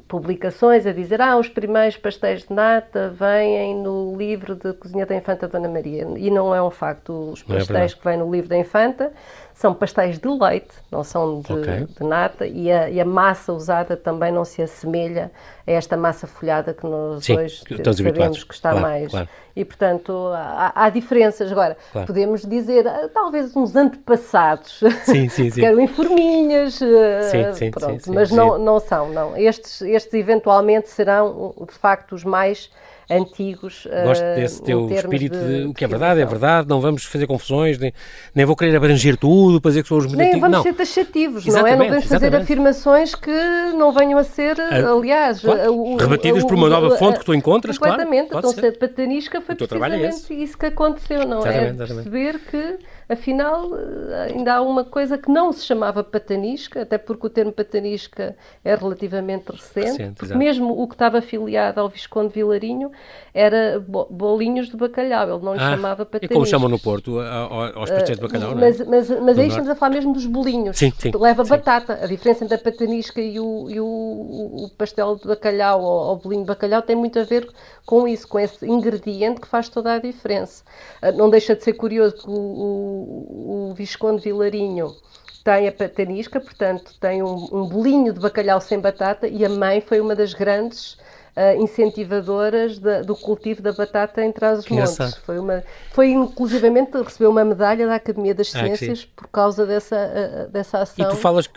[0.07, 5.13] publicações a dizer ah, os primeiros pastéis de nata vêm no livro de cozinha da
[5.13, 6.07] Infanta Dona Maria.
[6.15, 7.31] E não é um facto.
[7.31, 9.11] Os é pastéis é que vêm no livro da Infanta
[9.55, 11.85] são pastéis de leite, não são de, okay.
[11.85, 15.31] de nata, e a, e a, massa usada também não se assemelha
[15.65, 18.43] a esta massa folhada que nós Sim, hoje sabemos habituados.
[18.43, 19.09] que está claro, mais.
[19.09, 19.29] Claro.
[19.55, 21.49] E, portanto, há, há diferenças.
[21.49, 22.05] Agora, claro.
[22.05, 25.61] podemos dizer, ah, talvez uns antepassados, sim, sim, sim.
[25.61, 29.37] que eram em forminhas, ah, sim, pronto, mas Não, não são, não.
[29.37, 32.69] Estes, estes eventualmente serão, de facto, os mais
[33.09, 33.87] antigos.
[34.03, 37.27] Gosto desse teu espírito de, de, o que é verdade, é verdade, não vamos fazer
[37.27, 37.93] confusões, nem,
[38.33, 40.63] nem vou querer abranger tudo, para dizer que são os Nem vamos não.
[40.63, 41.75] ser taxativos, não é?
[41.75, 42.43] Não podemos fazer exatamente.
[42.43, 43.31] afirmações que
[43.77, 45.41] não venham a ser, a, aliás...
[45.41, 48.47] Claro, rebatidas por uma nova fonte que tu encontras, completamente, claro.
[48.47, 51.73] Completamente, então ser patanisca foi é precisamente é isso que aconteceu, não é?
[51.73, 57.27] Perceber que afinal eh, ainda há uma coisa que não se chamava patanisca, até porque
[57.27, 62.91] o termo patanisca é relativamente recente, recente mesmo o que estava afiliado ao Visconde Vilarinho
[63.33, 66.33] era bolinhos de bacalhau, ele não lhe ah, chamava patanisca.
[66.33, 69.69] E como chamam no Porto aos pastéis de bacalhau, uh, mas, mas, mas aí estamos
[69.69, 71.49] a falar mesmo dos bolinhos, sim, sim, leva sim.
[71.49, 71.99] batata.
[72.01, 76.15] A diferença entre a patanisca e o, e o, o pastel de bacalhau ou o
[76.17, 77.47] bolinho de bacalhau tem muito a ver
[77.85, 80.63] com isso, com esse ingrediente que faz toda a diferença.
[81.03, 84.95] Uh, não deixa de ser curioso que o o, Visconde Vilarinho
[85.43, 89.81] tem a patanisca, portanto tem um, um bolinho de bacalhau sem batata e a mãe
[89.81, 90.97] foi uma das grandes
[91.35, 95.15] uh, incentivadoras de, do cultivo da batata em Trás-os-Montes.
[95.17, 99.65] Foi, uma, foi inclusivamente recebeu uma medalha da Academia das ah, Ciências ah, por causa
[99.65, 101.09] dessa, uh, dessa ação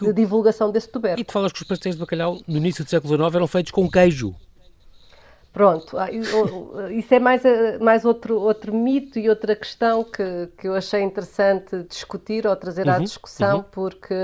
[0.03, 1.21] de divulgação desse tubérculo.
[1.21, 3.73] E tu falas que os pastéis de bacalhau no início do século XIX eram feitos
[3.73, 4.35] com queijo.
[5.53, 7.43] Pronto, ah, isso é mais,
[7.81, 12.87] mais outro, outro mito e outra questão que, que eu achei interessante discutir ou trazer
[12.87, 13.64] uhum, à discussão, uhum.
[13.73, 14.14] porque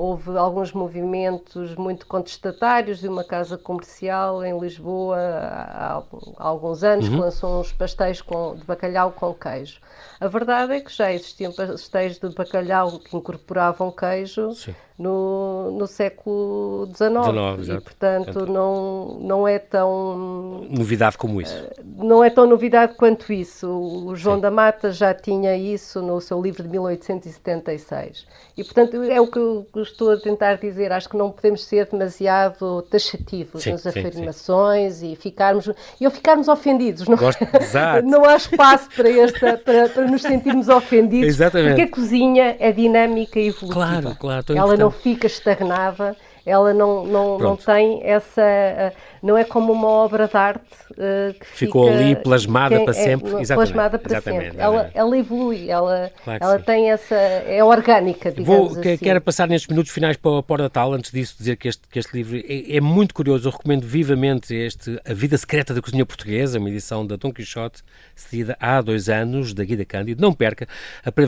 [0.00, 6.02] houve alguns movimentos muito contestatários de uma casa comercial em Lisboa há,
[6.38, 7.16] há alguns anos uhum.
[7.16, 9.78] que lançou uns pastéis com, de bacalhau com queijo.
[10.18, 14.54] A verdade é que já existiam pastéis de bacalhau que incorporavam queijo
[15.00, 17.68] no, no século XIX.
[17.68, 20.66] e, portanto, não, não é tão...
[20.68, 21.54] Novidade como isso.
[21.54, 23.66] Eh, não é tão novidade quanto isso.
[23.66, 24.42] O João Sim.
[24.42, 28.26] da Mata já tinha isso no seu livro de 1876.
[28.54, 30.92] E, portanto, é o que eu estou a tentar dizer.
[30.92, 35.12] Acho que não podemos ser demasiado taxativos sim, nas afirmações sim.
[35.12, 35.70] e ficarmos...
[35.98, 37.08] E ficarmos ofendidos.
[37.08, 37.42] Não, Gosto,
[38.04, 41.26] não há espaço para, esta, para, para nos sentirmos ofendidos.
[41.26, 41.68] Exatamente.
[41.68, 43.72] Porque a cozinha é dinâmica e evolutiva.
[43.72, 44.44] Claro, claro.
[44.54, 48.42] Ela não fica estagnada, ela não, não, não tem essa.
[48.42, 52.90] Eh, não é como uma obra de arte uh, que ficou fica, ali plasmada para
[52.90, 53.28] é, sempre.
[53.28, 54.60] Exatamente, plasmada para exatamente, sempre.
[54.60, 57.14] Ela, ela evolui, ela, claro ela tem essa.
[57.14, 58.96] é orgânica, digamos Vou, assim.
[58.96, 61.98] Quero passar nestes minutos finais para, o Porta Natal, antes disso dizer que este, que
[61.98, 63.48] este livro é, é, muito curioso.
[63.48, 67.82] Eu recomendo vivamente este A Vida Secreta da Cozinha Portuguesa, uma edição da Dom Quixote,
[68.14, 70.22] cedida há dois anos, da Guida Cândido.
[70.22, 70.66] Não perca,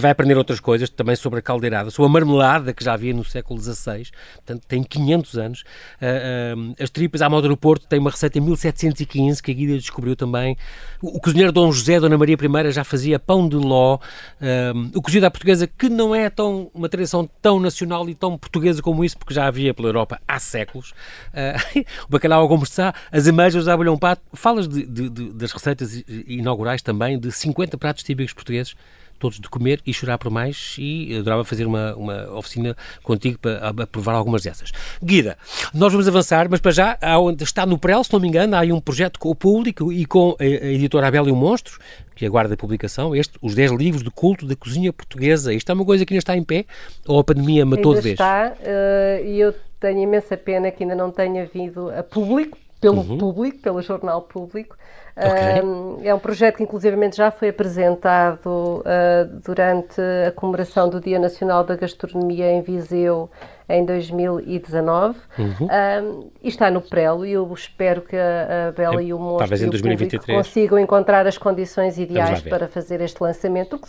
[0.00, 3.24] vai aprender outras coisas também sobre a caldeirada, sobre a marmelada que já havia no
[3.24, 5.62] século XVI, portanto tem 500 anos.
[6.00, 9.74] Uh, as tripas à moda do Porto tem uma receita em 1715 que a Guida
[9.74, 10.56] descobriu também.
[11.00, 13.96] O, o cozinheiro Dom José, Dona Maria I já fazia pão de ló.
[13.96, 18.38] Uh, o cozido à portuguesa, que não é tão uma tradição tão nacional e tão
[18.38, 20.92] portuguesa como isso, porque já havia pela Europa há séculos.
[22.06, 24.22] o bacalhau ao gomeçá, as ameijas, o abelhão pato.
[24.32, 28.74] Falas de, de, de, das receitas inaugurais também de 50 pratos típicos portugueses
[29.22, 33.68] todos de comer e chorar por mais e adorava fazer uma, uma oficina contigo para
[33.68, 34.72] aprovar algumas dessas.
[35.00, 35.38] Guida,
[35.72, 36.98] nós vamos avançar, mas para já
[37.40, 40.04] está no Prel, se não me engano, há aí um projeto com o público e
[40.04, 41.78] com a, editora Abel e o Monstro,
[42.16, 45.54] que aguarda a publicação, este, os 10 livros de culto da cozinha portuguesa.
[45.54, 46.64] Isto é uma coisa que ainda está em pé
[47.06, 48.14] ou a pandemia matou ainda de vez?
[48.14, 53.00] está, uh, e eu tenho imensa pena que ainda não tenha vindo a público, pelo
[53.00, 53.16] uhum.
[53.16, 54.76] público, pelo jornal público,
[55.14, 56.08] Okay.
[56.08, 61.64] é um projeto que, inclusivamente, já foi apresentado uh, durante a comemoração do Dia Nacional
[61.64, 63.30] da Gastronomia em Viseu
[63.72, 65.46] em 2019 uhum.
[65.48, 69.18] um, e está no prelo e eu espero que a, a Bela é, e o
[69.18, 70.38] Monstro e o 2023.
[70.38, 73.80] consigam encontrar as condições ideais para fazer este lançamento.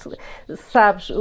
[0.71, 1.11] Sabes,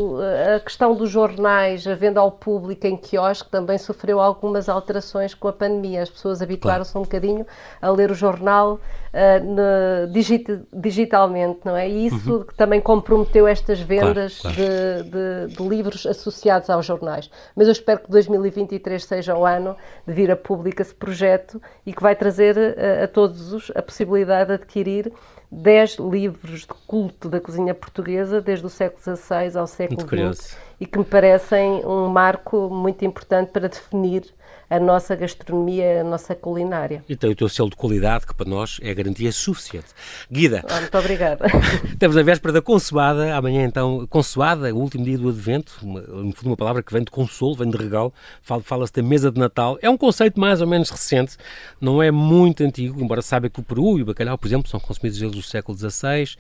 [0.55, 5.48] a questão dos jornais, a venda ao público em quiosque também sofreu algumas alterações com
[5.48, 6.03] a pandemia.
[6.03, 7.03] As pessoas habituaram-se claro.
[7.03, 7.46] um bocadinho
[7.81, 11.88] a ler o jornal uh, no, digit, digitalmente, não é?
[11.88, 12.44] E isso uhum.
[12.57, 15.05] também comprometeu estas vendas claro, claro.
[15.05, 17.29] De, de, de livros associados aos jornais.
[17.57, 21.60] Mas eu espero que 2023 2023 seja o ano de vir a público esse projeto
[21.84, 25.12] e que vai trazer a, eh, a todos a possibilidade de adquirir
[25.50, 30.86] 10 livros de culto da cozinha portuguesa desde o século XVI ao século XX e
[30.86, 34.24] que me parecem um marco muito importante para definir
[34.72, 37.04] a nossa gastronomia, a nossa culinária.
[37.06, 39.88] E tem o teu selo de qualidade, que para nós é garantia suficiente.
[40.30, 40.64] Guida.
[40.66, 41.44] Ah, muito obrigada.
[41.92, 46.02] Estamos na véspera da consoada, amanhã então, consoada, o último dia do advento, uma,
[46.42, 48.14] uma palavra que vem de consolo, vem de regalo,
[48.62, 49.78] fala-se da mesa de Natal.
[49.82, 51.37] É um conceito mais ou menos recente,
[51.78, 54.80] não é muito antigo, embora saiba que o peru e o bacalhau, por exemplo, são
[54.80, 56.35] consumidos desde o século XVI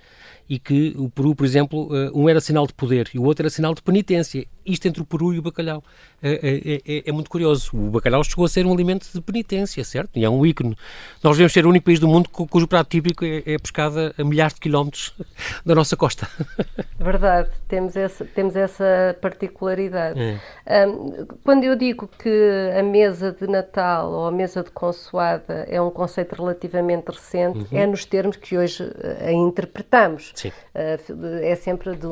[0.52, 3.44] e que o Peru, por exemplo, uh, um era sinal de poder e o outro
[3.44, 4.46] era sinal de penitência.
[4.66, 5.82] Isto entre o Peru e o bacalhau
[6.22, 7.70] é, é, é, é, muito curioso.
[7.72, 10.10] O bacalhau chegou a ser um alimento de penitência, certo?
[10.14, 10.76] E é um ícone.
[11.22, 14.22] Nós devemos ser o único país do mundo cujo prato típico é, é pescada a
[14.22, 15.14] milhares de quilómetros
[15.64, 16.28] da nossa costa.
[17.00, 20.20] Verdade, temos essa, temos essa particularidade.
[20.66, 20.86] É.
[20.86, 25.80] Um, quando eu digo que a mesa de Natal ou a mesa de consoada é
[25.80, 27.66] um conceito relativamente recente, uhum.
[27.72, 28.84] é nos termos que hoje
[29.26, 30.30] a interpretamos.
[30.48, 32.06] Uh, é sempre de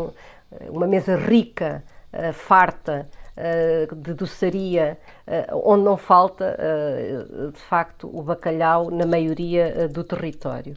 [0.68, 3.08] uma mesa rica, uh, farta,
[3.42, 10.04] eh, de doçaria, eh, onde não falta, eh, de facto, o bacalhau na maioria do
[10.04, 10.74] território.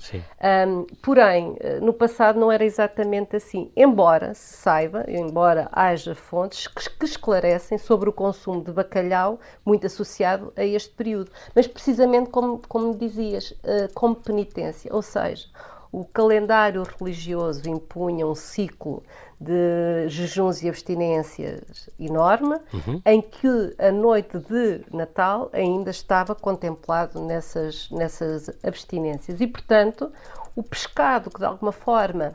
[0.67, 6.89] Um, porém, no passado não era exatamente assim, embora se saiba, embora haja fontes que,
[6.89, 12.61] que esclarecem sobre o consumo de bacalhau muito associado a este período, mas precisamente como,
[12.67, 13.53] como dizias,
[13.93, 15.47] como penitência, ou seja,
[15.93, 19.03] o calendário religioso impunha um ciclo
[19.39, 22.99] de jejuns e abstinências enorme, uhum.
[23.05, 29.39] em que a noite de Natal ainda estava contemplado nessas, nessas abstinências.
[29.39, 30.11] E, portanto,
[30.55, 32.33] o pescado que de alguma forma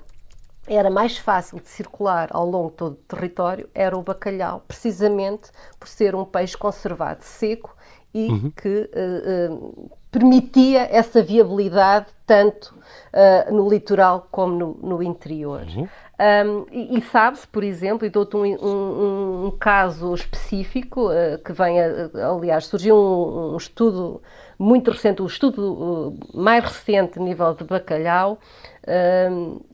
[0.65, 5.51] era mais fácil de circular ao longo de todo o território era o bacalhau, precisamente
[5.81, 7.75] por ser um peixe conservado seco
[8.15, 8.51] e uhum.
[8.51, 12.75] que uh, uh, permitia essa viabilidade tanto
[13.13, 15.63] uh, no litoral como no, no interior.
[15.63, 15.89] Uhum.
[16.21, 21.53] Um, e, e sabe-se, por exemplo, e dou-te um, um, um, caso específico uh, que
[21.53, 24.21] vem, a, aliás, surgiu um, estudo
[24.59, 28.39] muito recente, o estudo uh, mais recente a nível de bacalhau,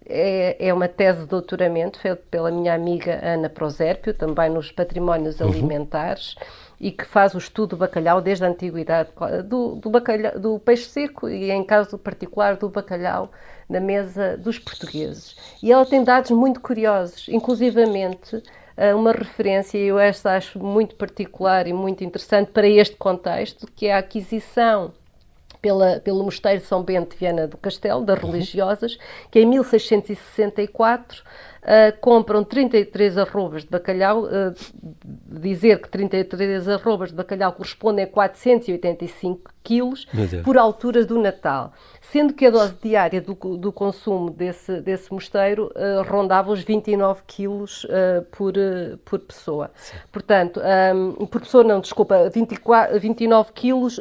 [0.07, 5.41] é, é, uma tese de doutoramento feita pela minha amiga Ana Prosérpio, também nos patrimónios
[5.41, 5.49] uhum.
[5.49, 6.35] alimentares,
[6.81, 9.11] e que faz o estudo do bacalhau desde a antiguidade,
[9.45, 13.31] do, do, bacalhau, do peixe seco e, em caso particular, do bacalhau
[13.69, 15.37] na mesa dos portugueses.
[15.63, 18.43] E ela tem dados muito curiosos, inclusivamente
[18.77, 23.87] eh, uma referência, eu esta acho muito particular e muito interessante para este contexto, que
[23.87, 24.93] é a aquisição
[25.65, 28.33] pela, pelo Mosteiro São Bento de Viana do Castelo, das uhum.
[28.33, 28.99] religiosas,
[29.31, 31.23] que em 1664
[31.65, 34.55] uh, compram 33 arrobas de bacalhau, uh,
[35.41, 40.07] dizer que 33 arrobas de bacalhau correspondem a 485 quilos
[40.45, 41.73] por altura do Natal,
[42.03, 47.23] sendo que a dose diária do, do consumo desse, desse mosteiro uh, rondava os 29
[47.27, 49.71] quilos uh, por, uh, por pessoa.
[49.75, 49.97] Sim.
[50.13, 50.61] Portanto,
[50.95, 53.99] um, por pessoa não, desculpa, 24, 29 quilos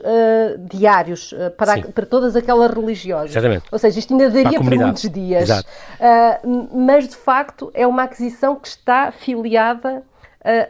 [0.69, 3.31] diários para, para todas aquelas religiosas.
[3.31, 3.65] Exatamente.
[3.71, 5.49] Ou seja, isto ainda daria para muitos dias.
[6.73, 10.03] mas, de facto, é uma aquisição que está filiada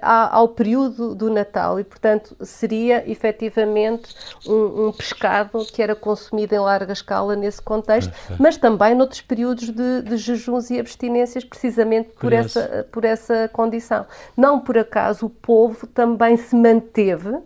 [0.01, 4.13] ao período do Natal e, portanto, seria efetivamente
[4.47, 9.69] um, um, pescado que era consumido em larga escala nesse contexto, mas também noutros períodos
[9.69, 14.05] de, de jejuns e abstinências, precisamente por essa, por essa condição.
[14.37, 17.43] Não por acaso o povo também se manteve uh,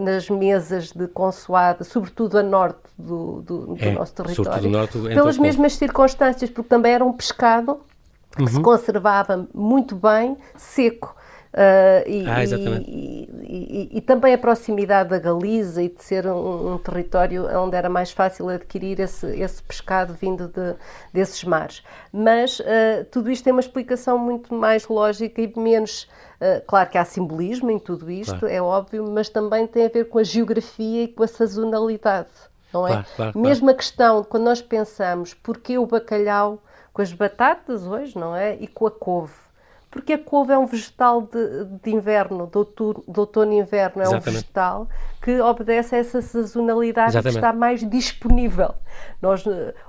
[0.00, 5.36] nas mesas de consoada, sobretudo a norte do, do, do é, nosso território, norte, pelas
[5.38, 7.80] mesmas circunstâncias, porque também era um pescado
[8.36, 8.48] que uhum.
[8.48, 11.14] se conservava muito bem seco.
[11.52, 16.74] Uh, e, ah, e, e, e, também a proximidade da Galiza e de ser um,
[16.74, 20.74] um, território onde era mais fácil adquirir esse, esse pescado vindo de,
[21.10, 21.82] desses mares.
[22.12, 26.02] Mas uh, tudo isto tem uma explicação muito mais lógica e menos.
[26.38, 28.54] Uh, claro que há simbolismo em tudo isto, claro.
[28.54, 32.28] é óbvio, mas também tem a ver com a geografia e com a sazonalidade.
[32.72, 32.90] Não é?
[32.90, 38.18] Claro, claro, Mesmo a questão, quando nós pensamos porquê o bacalhau com as batatas hoje,
[38.18, 38.54] não é?
[38.56, 39.47] E com a couve
[39.90, 44.02] porque a couve é um vegetal de, de inverno, de outono, de outono e inverno,
[44.02, 44.28] é Exatamente.
[44.28, 44.88] um vegetal
[45.22, 47.34] que obedece a essa sazonalidade Exatamente.
[47.34, 48.74] que está mais disponível.
[49.20, 49.44] Nós,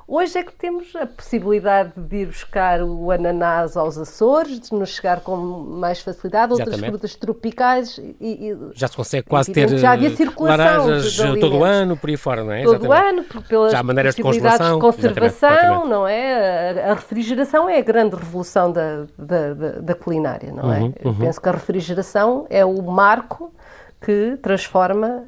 [0.09, 4.89] hoje é que temos a possibilidade de ir buscar o ananás aos Açores, de nos
[4.89, 6.91] chegar com mais facilidade, outras Exatamente.
[6.91, 7.97] frutas tropicais.
[8.19, 11.63] E, e, já se consegue quase ter já havia circulação laranjas de, de todo o
[11.63, 12.63] ano, por aí fora, não é?
[12.63, 16.81] Todo o ano, pelas já maneiras de conservação, de conservação não é?
[16.81, 20.79] A, a, refrigeração é a grande revolução da, da, da, da culinária, não é?
[20.79, 21.15] Uhum, uhum.
[21.15, 23.53] Penso que a refrigeração é o marco
[24.01, 25.25] que transforma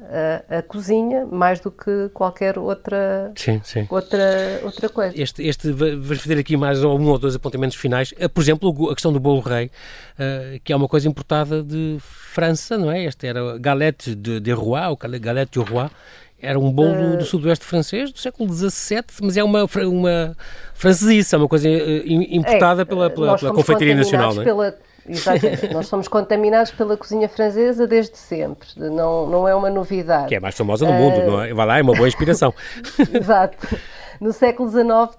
[0.48, 3.86] a, a, cozinha mais do que qualquer outra, sim, sim.
[3.90, 5.20] outra, outra coisa.
[5.20, 8.12] Este, este, vamos fazer aqui mais um ou dois apontamentos finais.
[8.12, 11.98] Uh, por exemplo, a questão do bolo rei, uh, que é uma coisa importada de
[12.00, 13.04] França, não é?
[13.04, 15.90] Este era galette de, de Roi, ou galette du Roi,
[16.40, 20.36] era um bolo uh, do sudoeste francês do século XVII, mas é uma, uma
[20.72, 24.44] francesice, é uma coisa importada é, pela, pela, pela confeitaria nacional, não é?
[24.46, 24.74] Pela
[25.08, 25.72] Exatamente.
[25.72, 28.68] Nós somos contaminados pela cozinha francesa desde sempre.
[28.76, 30.28] Não, não é uma novidade.
[30.28, 30.94] Que é a mais famosa do uh...
[30.94, 31.52] mundo, não é?
[31.52, 32.54] Vai lá, é uma boa inspiração.
[33.12, 33.56] Exato.
[34.20, 35.18] no século XIX,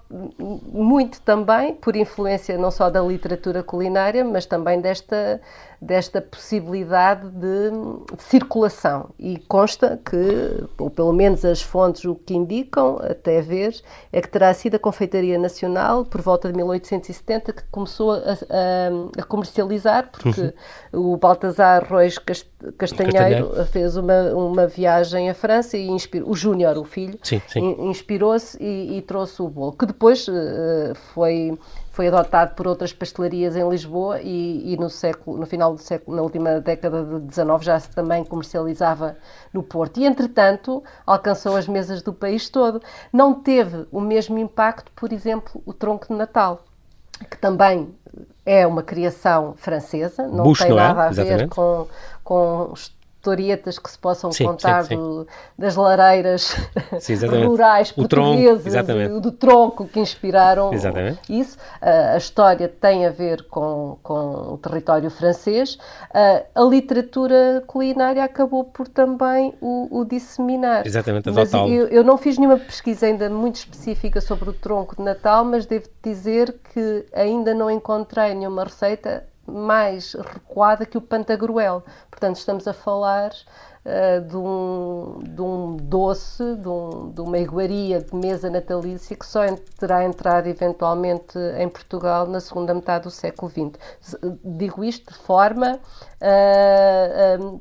[0.72, 5.40] muito também por influência não só da literatura culinária, mas também desta
[5.80, 7.70] desta possibilidade de,
[8.16, 9.10] de, circulação.
[9.18, 13.74] E consta que, ou pelo menos as fontes o que indicam, até ver,
[14.12, 19.20] é que terá sido a Confeitaria Nacional, por volta de 1870, que começou a, a,
[19.20, 20.54] a comercializar, porque
[20.92, 21.12] uhum.
[21.12, 26.78] o Baltazar Reis Castanheiro, Castanheiro, fez uma, uma viagem à França e inspirou, o Júnior,
[26.78, 27.18] o filho,
[27.78, 31.58] inspirou-se e, e, trouxe o bolo, que depois uh, foi
[31.94, 36.16] foi adotado por outras pastelarias em Lisboa e, e, no século, no final do século,
[36.16, 39.16] na última década de 19 já se também comercializava
[39.52, 40.00] no Porto.
[40.00, 42.82] E entretanto alcançou as mesas do país todo.
[43.12, 46.64] Não teve o mesmo impacto, por exemplo, o tronco de Natal,
[47.30, 47.94] que também
[48.44, 50.92] é uma criação francesa, não Bush, tem não é?
[50.92, 51.06] nada é?
[51.06, 51.86] a ver com,
[52.24, 52.74] com
[53.24, 54.96] historietas que se possam sim, contar sim.
[54.96, 55.26] Do,
[55.58, 56.54] das lareiras
[57.46, 61.20] rurais o portuguesas, tronco, do tronco que inspiraram exatamente.
[61.28, 61.56] isso.
[61.80, 65.74] Uh, a história tem a ver com, com o território francês.
[65.74, 70.86] Uh, a literatura culinária acabou por também o, o disseminar.
[70.86, 75.02] Exatamente, mas eu, eu não fiz nenhuma pesquisa ainda muito específica sobre o tronco de
[75.02, 81.82] Natal, mas devo dizer que ainda não encontrei nenhuma receita mais recuada que o Pantagruel.
[82.10, 83.30] Portanto, estamos a falar
[83.84, 89.26] uh, de, um, de um doce, de, um, de, uma iguaria de mesa natalícia que
[89.26, 89.40] só
[89.78, 93.78] terá entrado eventualmente em Portugal na segunda metade do século XX.
[94.44, 95.78] Digo isto de forma.
[96.20, 97.60] Uh, Uh,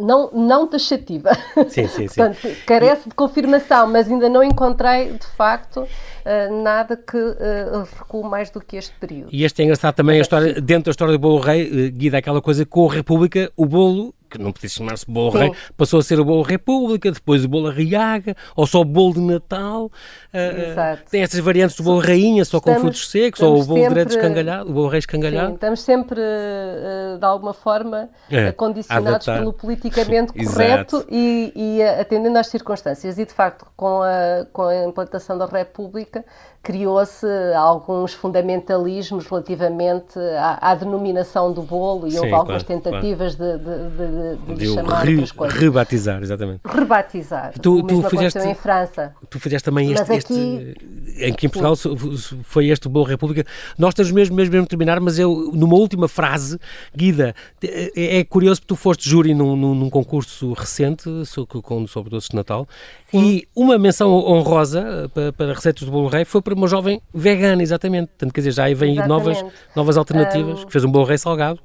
[0.00, 1.30] não, não taxativa.
[1.68, 2.14] Sim, sim, sim.
[2.14, 8.22] Portanto, carece de confirmação, mas ainda não encontrei, de facto, uh, nada que uh, recue
[8.22, 9.28] mais do que este período.
[9.32, 12.42] E este é engraçado também, a história, dentro da história do Bolo Rei, guida aquela
[12.42, 15.38] coisa com a República, o bolo que não podia chamar-se Bolo.
[15.38, 19.14] Rei, passou a ser o Bolo República, depois o Bolo Arriaga, ou só o Bolo
[19.14, 19.86] de Natal.
[19.86, 23.82] Uh, tem essas variantes do Bolo Rainha, só estamos, com frutos secos, ou o Bolo
[23.82, 25.48] sempre, escangalhado, o Bolo Rei escangalhado.
[25.48, 32.38] Sim, estamos sempre, uh, de alguma forma, é, condicionados pelo politicamente correto e, e atendendo
[32.38, 33.18] às circunstâncias.
[33.18, 36.24] E, de facto, com a, com a implantação da República,
[36.64, 43.34] criou-se alguns fundamentalismos relativamente à, à, denominação do bolo e Sim, houve algumas claro, tentativas
[43.34, 43.58] claro.
[43.58, 45.58] de, de, de, de, chamar re, coisas.
[45.58, 46.60] Rebatizar, exatamente.
[46.64, 47.52] Rebatizar.
[47.60, 49.14] Tu, tu fizeste, em França.
[49.28, 51.94] Tu fizeste também este, aqui, este, em que em Portugal sim.
[52.42, 53.44] foi este o Bolo República.
[53.78, 56.58] Nós estamos mesmo, mesmo, mesmo terminar, mas eu, numa última frase,
[56.96, 62.10] Guida, é, é curioso que tu foste júri num, num, num concurso recente sobre, sobre
[62.10, 62.66] doces de Natal.
[63.14, 67.62] E uma menção honrosa para, para receitas do Bolo Rei foi para uma jovem vegana,
[67.62, 68.08] exatamente.
[68.08, 69.44] Portanto, quer dizer, já aí vem novas,
[69.74, 71.60] novas alternativas, um, que fez um bom rei salgado.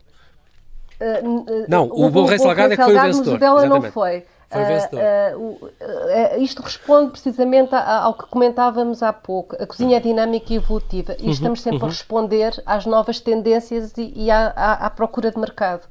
[1.02, 3.32] Uh, não, o, o bom rei salgado é que foi o vencedor.
[3.32, 4.24] Mas dela não foi.
[4.50, 9.56] Foi uh, uh, uh, isto responde precisamente ao que comentávamos há pouco.
[9.62, 11.86] A cozinha é dinâmica e evolutiva e uhum, estamos sempre uhum.
[11.86, 15.88] a responder às novas tendências e, e à, à, à, procura de mercado.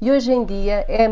[0.00, 1.06] E hoje em dia é,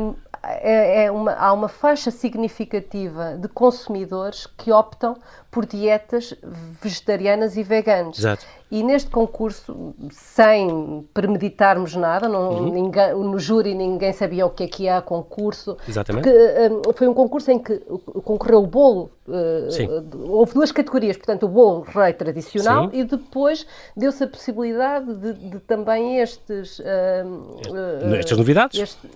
[0.49, 5.17] é, é uma, há uma faixa significativa de consumidores que optam
[5.51, 6.35] por dietas
[6.83, 8.19] vegetarianas e veganas.
[8.19, 8.47] Exato.
[8.69, 12.73] E neste concurso, sem premeditarmos nada, não, uhum.
[12.73, 15.77] ninguém, no júri ninguém sabia o que é que a concurso.
[15.89, 16.25] Exatamente.
[16.25, 17.79] Porque, um, foi um concurso em que
[18.25, 19.11] concorreu o bolo.
[19.29, 22.99] Uh, houve duas categorias, portanto, o bolo rei tradicional Sim.
[22.99, 23.67] e depois
[23.97, 26.81] deu-se a possibilidade de, de também estes.
[26.81, 28.81] Uh, estas novidades?
[28.81, 29.09] Este,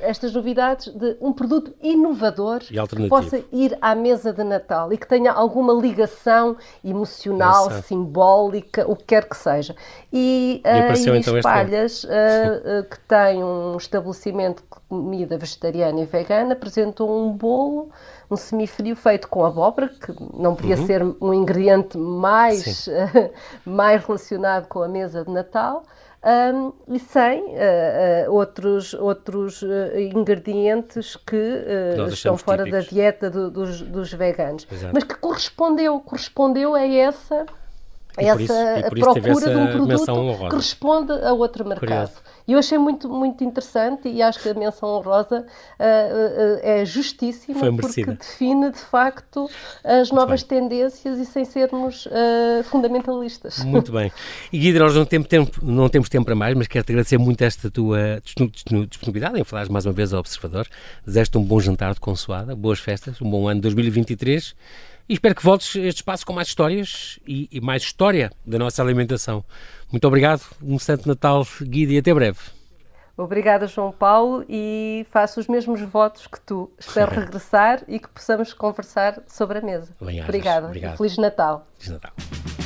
[0.00, 5.06] estas novidades de um produto inovador que possa ir à mesa de Natal e que
[5.06, 9.76] tenha alguma ligação emocional, simbólica, o que quer que seja.
[10.12, 16.00] E, e, uh, e então Espalhas, uh, uh, que tem um estabelecimento de comida vegetariana
[16.00, 17.90] e vegana, apresentou um bolo,
[18.28, 20.86] um semifrio feito com abóbora, que não podia uhum.
[20.86, 22.88] ser um ingrediente mais,
[23.64, 25.84] mais relacionado com a mesa de Natal
[26.24, 31.62] um, e sem uh, uh, outros, outros uh, ingredientes que
[32.10, 32.86] estão fora típicos.
[32.86, 34.66] da dieta do, dos, dos, veganos.
[34.70, 34.94] Exato.
[34.94, 37.44] Mas que correspondeu, correspondeu a essa,
[38.16, 42.08] essa isso, procura de um produto que responde a outro mercado.
[42.10, 42.34] Curioso.
[42.46, 46.84] E eu achei muito, muito interessante e acho que a menção honrosa uh, uh, é
[46.84, 49.48] justíssima porque define de facto
[49.82, 53.64] as novas tendências e sem sermos uh, fundamentalistas.
[53.64, 54.12] Muito bem.
[54.52, 57.42] E Guido, nós não temos, tempo, não temos tempo para mais, mas quero-te agradecer muito
[57.42, 58.20] esta tua
[58.90, 60.66] disponibilidade em falares mais uma vez ao Observador.
[61.06, 64.54] Desejo-te um bom jantar de consoada, boas festas, um bom ano 2023
[65.08, 68.58] e espero que voltes a este espaço com mais histórias e, e mais história da
[68.58, 69.44] nossa alimentação.
[69.92, 72.38] Muito obrigado, um Santo Natal, Guida, e até breve.
[73.16, 76.70] Obrigada, João Paulo, e faço os mesmos votos que tu.
[76.78, 79.94] Espero regressar e que possamos conversar sobre a mesa.
[80.00, 80.66] Bem, Obrigada.
[80.66, 80.96] Obrigado.
[80.96, 81.66] Feliz Natal.
[81.78, 82.63] Feliz Natal.